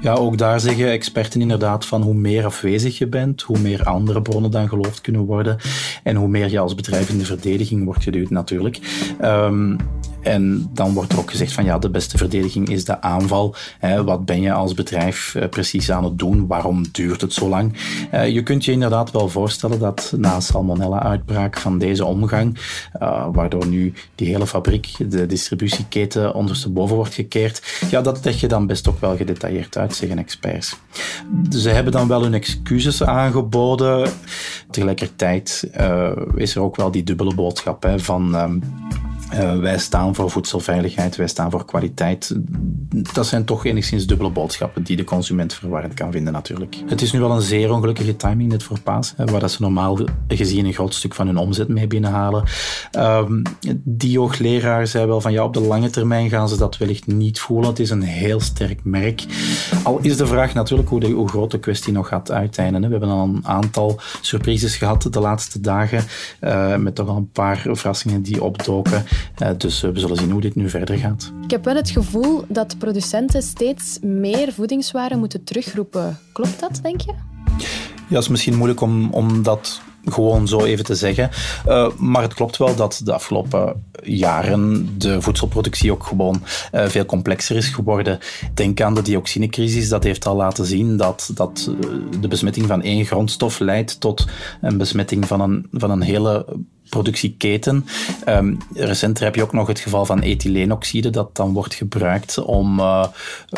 Ja, 0.00 0.14
ook 0.14 0.38
daar 0.38 0.60
zeggen 0.60 0.90
experten 0.90 1.40
inderdaad 1.40 1.86
van 1.86 2.02
hoe 2.02 2.14
meer 2.14 2.44
afwezig 2.44 2.98
je 2.98 3.06
bent, 3.06 3.42
hoe 3.42 3.58
meer 3.58 3.84
andere 3.84 4.22
bronnen 4.22 4.50
dan 4.50 4.68
geloofd 4.68 5.00
kunnen 5.00 5.24
worden 5.24 5.56
en 6.02 6.16
hoe 6.16 6.28
meer 6.28 6.50
je 6.50 6.58
als 6.58 6.74
bedrijf 6.74 7.08
in 7.08 7.18
de 7.18 7.24
verdediging 7.24 7.84
wordt 7.84 8.02
geduwd 8.02 8.30
natuurlijk. 8.30 8.80
Um, 9.22 9.76
en 10.26 10.70
dan 10.72 10.92
wordt 10.92 11.12
er 11.12 11.18
ook 11.18 11.30
gezegd 11.30 11.52
van 11.52 11.64
ja, 11.64 11.78
de 11.78 11.90
beste 11.90 12.18
verdediging 12.18 12.68
is 12.68 12.84
de 12.84 13.00
aanval. 13.00 13.54
wat 14.04 14.24
ben 14.24 14.40
je 14.40 14.52
als 14.52 14.74
bedrijf 14.74 15.34
eh, 15.34 15.48
precies 15.48 15.90
aan 15.90 16.04
het 16.04 16.18
doen? 16.18 16.46
Waarom 16.46 16.84
duurt 16.92 17.20
het 17.20 17.32
zo 17.32 17.48
lang? 17.48 17.76
Eh, 18.10 18.28
je 18.28 18.42
kunt 18.42 18.64
je 18.64 18.72
inderdaad 18.72 19.10
wel 19.10 19.28
voorstellen 19.28 19.78
dat 19.78 20.12
na 20.16 20.40
salmonella-uitbraak 20.40 21.58
van 21.58 21.78
deze 21.78 22.04
omgang, 22.04 22.58
uh, 23.02 23.26
waardoor 23.32 23.66
nu 23.66 23.92
die 24.14 24.28
hele 24.28 24.46
fabriek, 24.46 25.10
de 25.10 25.26
distributieketen 25.26 26.34
ondersteboven 26.34 26.96
wordt 26.96 27.14
gekeerd, 27.14 27.80
ja, 27.90 28.00
dat 28.00 28.24
leg 28.24 28.40
je 28.40 28.48
dan 28.48 28.66
best 28.66 28.88
ook 28.88 29.00
wel 29.00 29.16
gedetailleerd 29.16 29.76
uit, 29.76 29.94
zeggen 29.94 30.18
experts. 30.18 30.76
Ze 31.50 31.68
hebben 31.68 31.92
dan 31.92 32.08
wel 32.08 32.22
hun 32.22 32.34
excuses 32.34 33.02
aangeboden. 33.02 34.10
Tegelijkertijd 34.70 35.70
is 36.34 36.54
er 36.54 36.62
ook 36.62 36.76
wel 36.76 36.90
die 36.90 37.02
dubbele 37.02 37.34
boodschap 37.34 37.82
hè, 37.82 37.98
van 37.98 38.34
um, 38.34 38.62
uh, 39.34 39.58
wij 39.58 39.78
staan 39.78 40.14
voor 40.14 40.30
voedselveiligheid, 40.30 41.16
wij 41.16 41.28
staan 41.28 41.50
voor 41.50 41.64
kwaliteit. 41.64 42.36
Dat 43.12 43.26
zijn 43.26 43.44
toch 43.44 43.64
enigszins 43.64 44.06
dubbele 44.06 44.30
boodschappen 44.30 44.82
die 44.82 44.96
de 44.96 45.04
consument 45.04 45.54
verwarrend 45.54 45.94
kan 45.94 46.12
vinden 46.12 46.32
natuurlijk. 46.32 46.76
Het 46.86 47.02
is 47.02 47.12
nu 47.12 47.20
wel 47.20 47.30
een 47.30 47.40
zeer 47.40 47.72
ongelukkige 47.72 48.16
timing 48.16 48.50
net 48.50 48.62
voor 48.62 48.80
paas, 48.80 49.14
waar 49.16 49.40
dat 49.40 49.50
ze 49.50 49.62
normaal 49.62 49.98
gezien 50.28 50.64
een 50.64 50.72
groot 50.72 50.94
stuk 50.94 51.14
van 51.14 51.26
hun 51.26 51.36
omzet 51.36 51.68
mee 51.68 51.86
binnenhalen. 51.86 52.44
Um, 52.98 53.42
die 53.82 54.18
hoogleraar 54.18 54.86
zei 54.86 55.06
wel 55.06 55.20
van 55.20 55.32
ja, 55.32 55.44
op 55.44 55.54
de 55.54 55.60
lange 55.60 55.90
termijn 55.90 56.28
gaan 56.28 56.48
ze 56.48 56.56
dat 56.56 56.76
wellicht 56.76 57.06
niet 57.06 57.40
voelen. 57.40 57.68
Het 57.68 57.78
is 57.78 57.90
een 57.90 58.02
heel 58.02 58.40
sterk 58.40 58.84
merk. 58.84 59.24
Al 59.82 59.98
is 60.02 60.16
de 60.16 60.26
vraag 60.26 60.54
natuurlijk 60.54 60.88
hoe, 60.88 61.00
de, 61.00 61.24
groot 61.26 61.50
de 61.50 61.58
kwestie 61.58 61.92
nog 61.92 62.08
gaat 62.08 62.30
uiteinden. 62.30 62.82
We 62.82 62.88
hebben 62.88 63.08
al 63.08 63.24
een 63.24 63.46
aantal 63.46 64.00
surprises 64.20 64.76
gehad 64.76 65.08
de 65.10 65.20
laatste 65.20 65.60
dagen, 65.60 66.04
uh, 66.40 66.76
met 66.76 66.94
toch 66.94 67.08
al 67.08 67.16
een 67.16 67.30
paar 67.30 67.66
verrassingen 67.70 68.22
die 68.22 68.42
opdoken. 68.42 69.04
Uh, 69.42 69.48
dus 69.56 69.82
uh, 69.82 69.90
we 69.90 69.98
zullen 69.98 70.16
zien 70.16 70.30
hoe 70.30 70.40
dit 70.40 70.54
nu 70.54 70.70
verder 70.70 70.98
gaat. 70.98 71.32
Ik 71.44 71.50
heb 71.50 71.64
wel 71.64 71.74
het 71.74 71.90
gevoel 71.90 72.44
dat 72.48 72.78
producenten 72.78 73.42
steeds 73.42 73.98
meer 74.02 74.52
voedingswaren 74.52 75.18
moeten 75.18 75.44
terugroepen. 75.44 76.18
Klopt 76.32 76.60
dat, 76.60 76.80
denk 76.82 77.00
je? 77.00 77.12
Ja, 78.08 78.14
het 78.14 78.22
is 78.22 78.28
misschien 78.28 78.56
moeilijk 78.56 78.80
om, 78.80 79.10
om 79.10 79.42
dat 79.42 79.80
gewoon 80.04 80.48
zo 80.48 80.64
even 80.64 80.84
te 80.84 80.94
zeggen. 80.94 81.30
Uh, 81.68 81.90
maar 81.96 82.22
het 82.22 82.34
klopt 82.34 82.56
wel 82.56 82.76
dat 82.76 83.00
de 83.04 83.12
afgelopen 83.12 83.84
jaren 84.02 84.88
de 84.98 85.22
voedselproductie 85.22 85.92
ook 85.92 86.04
gewoon 86.04 86.42
uh, 86.72 86.86
veel 86.86 87.04
complexer 87.04 87.56
is 87.56 87.68
geworden. 87.68 88.18
Denk 88.54 88.80
aan 88.80 88.94
de 88.94 89.02
dioxinecrisis. 89.02 89.88
Dat 89.88 90.04
heeft 90.04 90.26
al 90.26 90.36
laten 90.36 90.66
zien 90.66 90.96
dat, 90.96 91.30
dat 91.34 91.70
de 92.20 92.28
besmetting 92.28 92.66
van 92.66 92.82
één 92.82 93.04
grondstof 93.04 93.58
leidt 93.58 94.00
tot 94.00 94.26
een 94.60 94.76
besmetting 94.78 95.26
van 95.26 95.40
een, 95.40 95.66
van 95.72 95.90
een 95.90 96.02
hele 96.02 96.46
productieketen. 96.88 97.84
Um, 98.28 98.58
recenter 98.74 99.24
heb 99.24 99.34
je 99.34 99.42
ook 99.42 99.52
nog 99.52 99.66
het 99.66 99.80
geval 99.80 100.04
van 100.04 100.20
ethyleenoxide, 100.20 101.10
dat 101.10 101.36
dan 101.36 101.52
wordt 101.52 101.74
gebruikt 101.74 102.38
om 102.38 102.78
uh, 102.78 103.04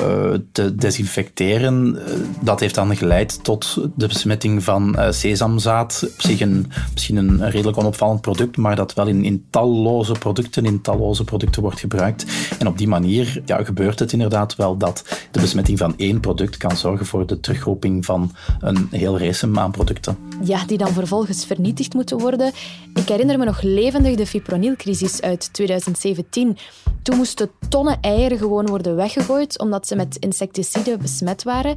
uh, 0.01 0.35
te 0.53 0.75
desinfecteren. 0.75 1.95
Uh, 1.95 2.15
dat 2.41 2.61
heeft 2.61 2.75
dan 2.75 2.97
geleid 2.97 3.45
tot 3.45 3.79
de 3.97 4.07
besmetting 4.07 4.65
van 4.65 4.97
sesamzaad. 5.11 6.09
Op 6.13 6.21
zich 6.21 6.41
een, 6.41 6.73
misschien 6.93 7.17
een 7.17 7.51
redelijk 7.51 7.79
onopvallend 7.79 8.21
product, 8.21 8.57
maar 8.57 8.77
dat 8.77 8.95
wel 8.95 9.07
in, 9.07 9.25
in 9.25 9.47
talloze 9.51 10.13
producten, 10.13 10.67
in 10.67 10.81
talloze 10.81 11.25
producten 11.25 11.63
wordt 11.63 11.81
gebruikt. 11.81 12.25
En 12.59 12.67
op 12.67 12.79
die 12.79 12.89
manier 12.89 13.43
ja, 13.45 13.65
gebeurt 13.65 13.99
het 13.99 14.13
inderdaad 14.13 14.57
wel 14.57 14.77
dat 14.77 15.05
de 15.31 15.41
besmetting 15.41 15.79
van 15.79 15.95
één 15.97 16.21
product 16.21 16.57
kan 16.57 16.77
zorgen 16.77 17.07
voor 17.07 17.27
de 17.27 17.41
terugroeping 17.41 18.05
van 18.05 18.33
een 18.61 18.89
heel 18.91 19.19
race 19.19 19.49
aan 19.55 19.71
producten. 19.71 20.17
Ja, 20.43 20.65
die 20.67 20.79
dan 20.79 20.93
vervolgens 20.93 21.45
vernietigd 21.45 21.95
moeten 21.95 22.19
worden. 22.19 22.53
Ik 22.95 23.09
herinner 23.19 23.47
me 23.47 23.53
nog 23.53 23.63
levendig 23.63 24.17
de 24.17 24.27
fipronilcrisis 24.27 25.21
uit 25.21 25.53
2017. 25.53 26.57
Toen 27.03 27.17
moesten 27.17 27.51
tonnen 27.69 27.99
eieren 28.01 28.39
gewoon 28.39 28.67
worden 28.67 28.97
weggegooid 28.97 29.59
omdat 29.59 29.87
ze 29.87 29.97
met 29.97 30.17
insecticiden 30.17 30.99
besmet 30.99 31.43
waren. 31.43 31.77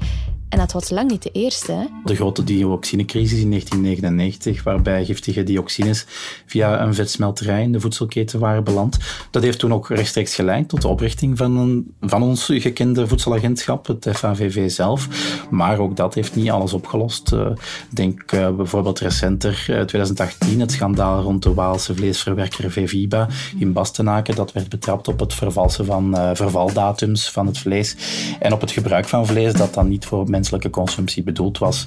En 0.52 0.58
dat 0.58 0.72
was 0.72 0.90
lang 0.90 1.10
niet 1.10 1.24
de 1.24 1.32
eerste. 1.32 1.90
De 2.04 2.16
grote 2.16 2.44
dioxinecrisis 2.44 3.40
in 3.40 3.50
1999, 3.50 4.64
waarbij 4.64 5.06
giftige 5.06 5.44
dioxines 5.44 6.06
via 6.46 6.82
een 6.82 6.94
vetsmelterij 6.94 7.62
in 7.62 7.72
de 7.72 7.80
voedselketen 7.80 8.40
waren 8.40 8.64
beland. 8.64 8.98
Dat 9.30 9.44
heeft 9.44 9.60
toen 9.60 9.74
ook 9.74 9.90
rechtstreeks 9.90 10.36
geleid 10.36 10.70
tot 10.70 10.82
de 10.82 10.88
oprichting 10.88 11.38
van, 11.38 11.58
een, 11.58 11.94
van 12.02 12.24
ons 12.24 12.50
gekende 12.52 13.08
voedselagentschap, 13.08 13.88
het 13.88 14.10
FAVV 14.14 14.72
zelf. 14.72 15.08
Maar 15.50 15.80
ook 15.80 15.96
dat 15.96 16.14
heeft 16.14 16.36
niet 16.36 16.50
alles 16.50 16.74
opgelost. 16.74 17.32
Uh, 17.34 17.48
denk 17.90 18.32
uh, 18.32 18.50
bijvoorbeeld 18.50 19.00
recenter, 19.00 19.66
uh, 19.70 19.82
2018, 19.82 20.60
het 20.60 20.72
schandaal 20.72 21.22
rond 21.22 21.44
de 21.44 21.54
Waalse 21.54 21.96
vleesverwerker 21.96 22.72
Veviba 22.72 23.28
in 23.58 23.74
Bastenaken. 23.74 24.36
Dat 24.36 24.52
werd 24.52 24.70
betrapt 24.70 25.08
op 25.08 25.20
het 25.20 25.34
vervalsen 25.34 25.86
van 25.86 26.16
vervaldatums 26.34 27.32
van 27.32 27.48
het 27.48 27.58
vlees 27.58 27.96
en 28.40 28.54
op 28.54 28.62
het 28.62 28.72
gebruik 28.72 29.08
van 29.08 29.26
vlees 29.26 29.54
dat 29.54 29.74
dan 29.74 29.88
niet 29.88 30.06
voor 30.06 30.30
menselijke 30.42 30.70
consumptie 30.70 31.24
bedoeld 31.24 31.58
was. 31.58 31.86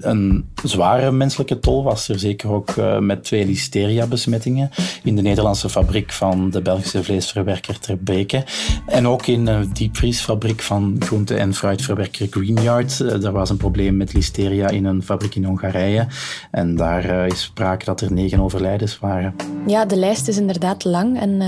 Een 0.00 0.48
zware 0.64 1.10
menselijke 1.10 1.58
tol 1.58 1.82
was 1.82 2.08
er 2.08 2.18
zeker 2.18 2.50
ook 2.50 2.76
uh, 2.76 2.98
met 2.98 3.24
twee 3.24 3.46
listeria-besmettingen 3.46 4.70
in 5.02 5.16
de 5.16 5.22
Nederlandse 5.22 5.68
fabriek 5.68 6.12
van 6.12 6.50
de 6.50 6.62
Belgische 6.62 7.02
vleesverwerker 7.02 7.78
Ter 7.78 7.98
Beke 7.98 8.44
en 8.86 9.08
ook 9.08 9.26
in 9.26 9.44
de 9.44 9.68
diepvriesfabriek 9.72 10.60
van 10.60 10.96
groente- 10.98 11.34
en 11.34 11.54
fruitverwerker 11.54 12.26
Greenyard. 12.30 12.98
Er 12.98 13.32
was 13.32 13.50
een 13.50 13.56
probleem 13.56 13.96
met 13.96 14.12
listeria 14.12 14.68
in 14.68 14.84
een 14.84 15.02
fabriek 15.02 15.34
in 15.34 15.44
Hongarije 15.44 16.06
en 16.50 16.76
daar 16.76 17.26
is 17.26 17.42
sprake 17.42 17.84
dat 17.84 18.00
er 18.00 18.12
negen 18.12 18.40
overlijdens 18.40 18.98
waren. 18.98 19.34
Ja, 19.66 19.84
de 19.84 19.96
lijst 19.96 20.28
is 20.28 20.36
inderdaad 20.36 20.84
lang 20.84 21.20
en 21.20 21.38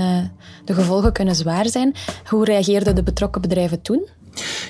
de 0.65 0.73
gevolgen 0.73 1.13
kunnen 1.13 1.35
zwaar 1.35 1.69
zijn. 1.69 1.93
Hoe 2.25 2.45
reageerden 2.45 2.95
de 2.95 3.03
betrokken 3.03 3.41
bedrijven 3.41 3.81
toen? 3.81 4.07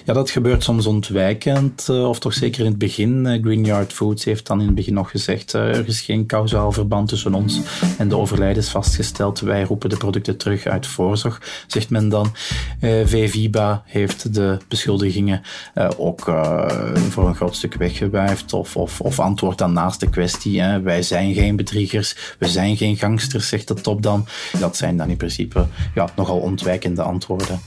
Ja, 0.06 0.13
dat 0.13 0.29
gebeurt 0.29 0.63
soms 0.63 0.86
ontwijkend, 0.86 1.89
of 1.89 2.20
toch 2.20 2.34
zeker 2.34 2.60
in 2.60 2.65
het 2.65 2.77
begin. 2.77 3.39
Greenyard 3.44 3.94
Foods 3.94 4.25
heeft 4.25 4.48
dan 4.48 4.60
in 4.60 4.65
het 4.65 4.75
begin 4.75 4.94
nog 4.94 5.12
gezegd, 5.12 5.53
er 5.53 5.88
is 5.88 6.01
geen 6.01 6.25
kausaal 6.25 6.72
verband 6.72 7.08
tussen 7.08 7.34
ons 7.34 7.60
en 7.98 8.08
de 8.08 8.18
overlijdens 8.18 8.70
vastgesteld. 8.70 9.39
Wij 9.39 9.63
roepen 9.63 9.89
de 9.89 9.98
producten 9.98 10.38
terug 10.38 10.65
uit 10.65 10.88
voorzorg, 10.88 11.63
zegt 11.68 11.89
men 11.89 12.10
dan. 12.10 12.32
VVIBA 12.82 13.84
heeft 13.86 14.34
de 14.34 14.58
beschuldigingen 14.68 15.41
ook 15.98 16.22
voor 17.10 17.27
een 17.27 17.36
groot 17.36 17.56
stuk 17.56 17.74
weggewuifd 17.74 18.53
of, 18.53 18.75
of, 18.75 19.01
of 19.01 19.20
antwoordt 19.20 19.58
dan 19.58 19.74
naast 19.74 20.00
de 20.00 20.10
kwestie. 20.10 20.63
Wij 20.84 21.01
zijn 21.01 21.34
geen 21.34 21.56
bedriegers, 21.56 22.36
we 22.39 22.48
zijn 22.48 22.77
geen 22.77 22.98
gangsters, 22.98 23.48
zegt 23.48 23.68
de 23.68 23.74
top 23.74 24.01
dan. 24.01 24.25
Dat 24.60 24.77
zijn 24.77 24.98
dan 24.98 25.10
in 25.10 25.18
principe 25.18 25.65
ja, 25.96 26.10
nogal 26.15 26.38
ontwijkende 26.38 27.01
antwoorden. 27.01 27.60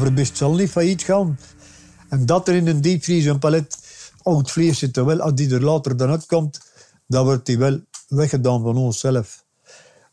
Verbist 0.00 0.36
zal 0.36 0.54
niet 0.54 0.70
failliet 0.70 1.02
gaan. 1.02 1.38
En 2.08 2.26
dat 2.26 2.48
er 2.48 2.54
in 2.54 2.66
een 2.66 2.80
diepvries 2.80 3.24
een 3.24 3.38
palet 3.38 3.78
oud 4.22 4.50
vlees 4.50 4.78
zit, 4.78 4.96
wel, 4.96 5.20
als 5.20 5.34
die 5.34 5.54
er 5.54 5.62
later 5.62 5.96
dan 5.96 6.10
uitkomt, 6.10 6.60
dan 7.06 7.24
wordt 7.24 7.46
die 7.46 7.58
wel 7.58 7.80
weggedaan 8.08 8.62
van 8.62 8.76
onszelf. 8.76 9.44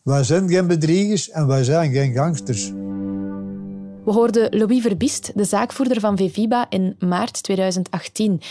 Wij 0.03 0.23
zijn 0.23 0.49
geen 0.49 0.67
bedriegers 0.67 1.29
en 1.29 1.47
wij 1.47 1.63
zijn 1.63 1.91
geen 1.91 2.13
gangsters. 2.13 2.71
We 4.05 4.11
hoorden 4.13 4.57
Louis 4.57 4.81
Verbiest, 4.81 5.31
de 5.35 5.43
zaakvoerder 5.43 5.99
van 5.99 6.17
Veviba, 6.17 6.65
in 6.69 6.95
maart 6.99 7.43
2018. 7.43 8.41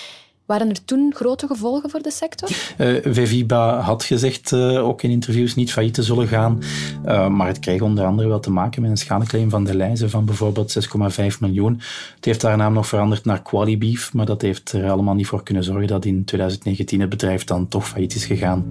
Waren 0.46 0.68
er 0.68 0.84
toen 0.84 1.12
grote 1.14 1.46
gevolgen 1.46 1.90
voor 1.90 2.02
de 2.02 2.10
sector? 2.10 2.50
Uh, 2.78 3.84
had 3.84 4.04
gezegd, 4.04 4.52
uh, 4.52 4.86
ook 4.86 5.02
in 5.02 5.10
interviews, 5.10 5.54
niet 5.54 5.72
failliet 5.72 5.94
te 5.94 6.02
zullen 6.02 6.28
gaan. 6.28 6.62
Uh, 7.06 7.28
maar 7.28 7.46
het 7.46 7.58
kreeg 7.58 7.80
onder 7.80 8.04
andere 8.04 8.28
wel 8.28 8.40
te 8.40 8.50
maken 8.50 8.82
met 8.82 8.90
een 8.90 8.96
schadeclaim 8.96 9.50
van 9.50 9.64
de 9.64 9.76
lijzen 9.76 10.10
van 10.10 10.24
bijvoorbeeld 10.24 10.88
6,5 11.32 11.38
miljoen. 11.40 11.80
Het 12.14 12.24
heeft 12.24 12.42
haar 12.42 12.56
naam 12.56 12.72
nog 12.72 12.86
veranderd 12.86 13.24
naar 13.24 13.42
Qualibeef, 13.42 14.12
maar 14.12 14.26
dat 14.26 14.42
heeft 14.42 14.72
er 14.72 14.90
allemaal 14.90 15.14
niet 15.14 15.26
voor 15.26 15.42
kunnen 15.42 15.64
zorgen 15.64 15.86
dat 15.86 16.04
in 16.04 16.24
2019 16.24 17.00
het 17.00 17.08
bedrijf 17.08 17.44
dan 17.44 17.68
toch 17.68 17.88
failliet 17.88 18.14
is 18.14 18.24
gegaan. 18.24 18.66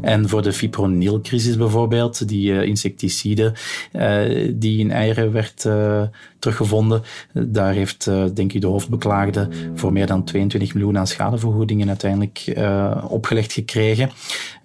En 0.00 0.28
voor 0.28 0.42
de 0.42 0.52
fipronilcrisis 0.52 1.56
bijvoorbeeld, 1.56 2.28
die 2.28 2.64
insecticide 2.64 3.52
die 4.54 4.78
in 4.78 4.90
eieren 4.90 5.32
werd 5.32 5.66
teruggevonden, 6.38 7.02
daar 7.32 7.72
heeft 7.72 8.04
denk 8.34 8.52
ik 8.52 8.60
de 8.60 8.66
hoofdbeklaagde 8.66 9.48
voor 9.74 9.92
meer 9.92 10.06
dan 10.06 10.24
22 10.24 10.74
miljoen 10.74 10.98
aan 10.98 11.06
schadevergoedingen 11.14 11.88
uiteindelijk 11.88 12.44
uh, 12.46 13.04
opgelegd 13.08 13.52
gekregen. 13.52 14.10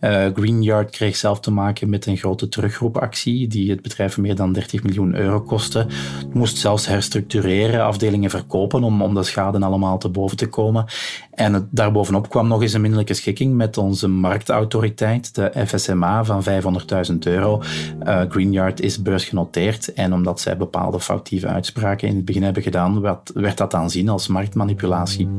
Uh, 0.01 0.25
Greenyard 0.33 0.89
kreeg 0.89 1.15
zelf 1.15 1.39
te 1.39 1.51
maken 1.51 1.89
met 1.89 2.05
een 2.05 2.17
grote 2.17 2.49
terugroepactie 2.49 3.47
die 3.47 3.69
het 3.69 3.81
bedrijf 3.81 4.17
meer 4.17 4.35
dan 4.35 4.53
30 4.53 4.83
miljoen 4.83 5.15
euro 5.15 5.41
kostte. 5.41 5.79
Het 6.17 6.33
moest 6.33 6.57
zelfs 6.57 6.85
herstructureren, 6.85 7.83
afdelingen 7.83 8.29
verkopen 8.29 8.83
om, 8.83 9.01
om 9.01 9.13
de 9.13 9.23
schade 9.23 9.59
allemaal 9.59 9.97
te 9.97 10.09
boven 10.09 10.37
te 10.37 10.47
komen. 10.47 10.85
En 11.33 11.53
het, 11.53 11.63
daarbovenop 11.69 12.29
kwam 12.29 12.47
nog 12.47 12.61
eens 12.61 12.73
een 12.73 12.81
minderlijke 12.81 13.13
schikking 13.13 13.55
met 13.55 13.77
onze 13.77 14.07
marktautoriteit, 14.07 15.35
de 15.35 15.51
FSMA, 15.65 16.23
van 16.23 16.43
500.000 17.11 17.17
euro. 17.19 17.61
Uh, 18.03 18.21
Greenyard 18.29 18.81
is 18.81 19.01
beursgenoteerd 19.01 19.93
en 19.93 20.13
omdat 20.13 20.39
zij 20.39 20.57
bepaalde 20.57 20.99
foutieve 20.99 21.47
uitspraken 21.47 22.07
in 22.07 22.15
het 22.15 22.25
begin 22.25 22.43
hebben 22.43 22.63
gedaan, 22.63 23.01
werd, 23.01 23.31
werd 23.33 23.57
dat 23.57 23.73
aanzien 23.73 24.09
als 24.09 24.27
marktmanipulatie. 24.27 25.29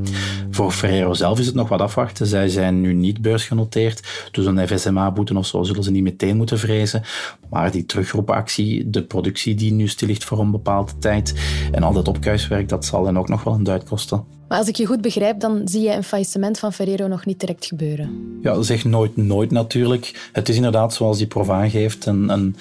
Voor 0.51 0.71
Ferrero 0.73 1.15
zelf 1.15 1.39
is 1.39 1.47
het 1.47 1.55
nog 1.55 1.69
wat 1.69 1.81
afwachten. 1.81 2.27
Zij 2.27 2.49
zijn 2.49 2.81
nu 2.81 2.93
niet 2.93 3.23
beursgenoteerd, 3.23 4.29
dus 4.31 4.47
een 4.57 4.69
FSMA-boete 4.69 5.39
of 5.39 5.47
zo 5.47 5.63
zullen 5.63 5.83
ze 5.83 5.91
niet 5.91 6.03
meteen 6.03 6.37
moeten 6.37 6.59
vrezen. 6.59 7.03
Maar 7.51 7.71
die 7.71 7.87
terugroepactie, 7.87 8.91
de 8.91 9.05
productie 9.05 9.55
die 9.55 9.73
nu 9.73 9.89
stil 9.89 10.09
ligt 10.09 10.25
voor 10.25 10.39
een 10.39 10.51
bepaalde 10.51 10.93
tijd 10.99 11.35
en 11.73 11.83
al 11.83 11.93
dat 11.93 12.09
opkuiswerk, 12.09 12.69
dat 12.69 12.85
zal 12.85 13.07
hen 13.07 13.17
ook 13.17 13.29
nog 13.29 13.45
wel 13.45 13.55
een 13.55 13.65
duit 13.65 13.85
kosten. 13.85 14.40
Maar 14.51 14.59
als 14.59 14.69
ik 14.69 14.77
je 14.77 14.87
goed 14.87 15.01
begrijp, 15.01 15.41
dan 15.41 15.63
zie 15.65 15.81
je 15.81 15.93
een 15.93 16.05
faillissement 16.05 16.59
van 16.59 16.73
Ferrero 16.73 17.07
nog 17.07 17.27
niet 17.27 17.41
direct 17.41 17.67
gebeuren. 17.67 18.39
Ja, 18.43 18.63
zeg 18.63 18.85
nooit 18.85 19.17
nooit 19.17 19.51
natuurlijk. 19.51 20.31
Het 20.33 20.49
is 20.49 20.57
inderdaad, 20.57 20.95
zoals 20.95 21.19
die 21.19 21.27
proef 21.27 21.51
aangeeft, 21.51 22.07
een, 22.07 22.29
een, 22.29 22.57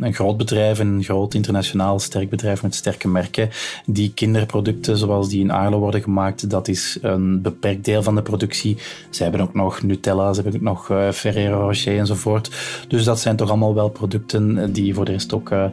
een, 0.00 0.14
groot 0.14 0.36
bedrijf, 0.36 0.78
een 0.78 1.02
groot 1.02 1.34
internationaal 1.34 1.98
sterk 1.98 2.30
bedrijf 2.30 2.62
met 2.62 2.74
sterke 2.74 3.08
merken. 3.08 3.50
Die 3.86 4.12
kinderproducten, 4.14 4.96
zoals 4.98 5.28
die 5.28 5.40
in 5.40 5.50
Arlo 5.50 5.78
worden 5.78 6.02
gemaakt, 6.02 6.50
dat 6.50 6.68
is 6.68 6.98
een 7.02 7.42
beperkt 7.42 7.84
deel 7.84 8.02
van 8.02 8.14
de 8.14 8.22
productie. 8.22 8.76
Ze 9.10 9.22
hebben 9.22 9.40
ook 9.40 9.54
nog 9.54 9.82
Nutella, 9.82 10.32
ze 10.32 10.42
hebben 10.42 10.60
ook 10.60 10.66
nog 10.66 10.88
uh, 10.90 11.10
Ferrero 11.10 11.60
Rocher 11.60 11.98
enzovoort. 11.98 12.50
Dus 12.88 13.04
dat 13.04 13.20
zijn 13.20 13.36
toch 13.36 13.48
allemaal 13.48 13.74
wel 13.74 13.88
producten 13.88 14.72
die 14.72 14.94
voor 14.94 15.04
de 15.04 15.12
rest 15.12 15.32
ook 15.34 15.50
uh, 15.50 15.64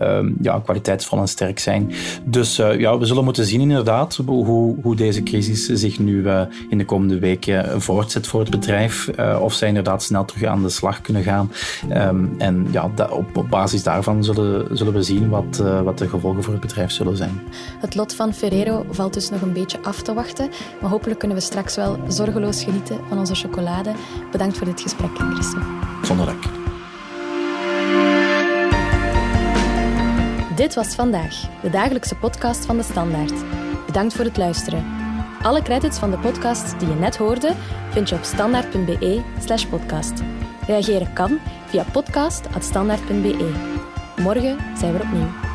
uh, 0.00 0.18
ja, 0.42 0.60
kwaliteitsvol 0.60 1.18
en 1.18 1.28
sterk 1.28 1.58
zijn. 1.58 1.92
Dus 2.24 2.56
ja, 2.56 2.98
we 2.98 3.06
zullen 3.06 3.24
moeten 3.24 3.46
zien 3.46 3.60
inderdaad 3.60 4.16
hoe 4.26 4.75
hoe 4.82 4.96
deze 4.96 5.22
crisis 5.22 5.64
zich 5.64 5.98
nu 5.98 6.22
uh, 6.22 6.42
in 6.68 6.78
de 6.78 6.84
komende 6.84 7.18
weken 7.18 7.82
voortzet 7.82 8.26
voor 8.26 8.40
het 8.40 8.50
bedrijf. 8.50 9.10
Uh, 9.18 9.38
of 9.42 9.54
zij 9.54 9.68
inderdaad 9.68 10.02
snel 10.02 10.24
terug 10.24 10.48
aan 10.48 10.62
de 10.62 10.68
slag 10.68 11.00
kunnen 11.00 11.22
gaan. 11.22 11.50
Um, 11.92 12.34
en 12.38 12.66
ja, 12.70 12.84
op, 13.10 13.36
op, 13.36 13.48
basis 13.48 13.82
daarvan 13.82 14.24
zullen, 14.24 14.76
zullen 14.76 14.92
we 14.92 15.02
zien 15.02 15.28
wat, 15.28 15.56
wat 15.84 15.98
de 15.98 16.08
gevolgen 16.08 16.42
voor 16.42 16.52
het 16.52 16.62
bedrijf 16.62 16.90
zullen 16.90 17.16
zijn. 17.16 17.40
Het 17.80 17.94
lot 17.94 18.14
van 18.14 18.34
Ferrero 18.34 18.86
valt 18.90 19.14
dus 19.14 19.30
nog 19.30 19.40
een 19.40 19.52
beetje 19.52 19.78
af 19.82 20.02
te 20.02 20.14
wachten. 20.14 20.48
Maar 20.80 20.90
hopelijk 20.90 21.18
kunnen 21.18 21.36
we 21.36 21.42
straks 21.42 21.76
wel 21.76 21.98
zorgeloos 22.08 22.64
genieten 22.64 22.98
van 23.08 23.18
onze 23.18 23.34
chocolade. 23.34 23.92
Bedankt 24.32 24.56
voor 24.56 24.66
dit 24.66 24.80
gesprek, 24.80 25.10
Christophe. 25.14 25.66
Zonder 26.02 26.26
dank. 26.26 26.42
Dit 30.56 30.74
was 30.74 30.94
vandaag, 30.94 31.60
de 31.62 31.70
dagelijkse 31.70 32.14
podcast 32.14 32.66
van 32.66 32.76
de 32.76 32.82
Standaard. 32.82 33.65
Bedankt 33.96 34.16
voor 34.16 34.26
het 34.26 34.36
luisteren. 34.36 34.84
Alle 35.42 35.62
credits 35.62 35.98
van 35.98 36.10
de 36.10 36.18
podcast 36.18 36.78
die 36.78 36.88
je 36.88 36.94
net 36.94 37.16
hoorde 37.16 37.52
vind 37.90 38.08
je 38.08 38.14
op 38.14 38.22
standaard.be/slash 38.22 39.64
podcast. 39.64 40.22
Reageren 40.66 41.12
kan 41.12 41.38
via 41.66 41.84
podcast.standaard.be. 41.92 43.54
Morgen 44.16 44.58
zijn 44.78 44.92
we 44.92 45.02
opnieuw. 45.02 45.45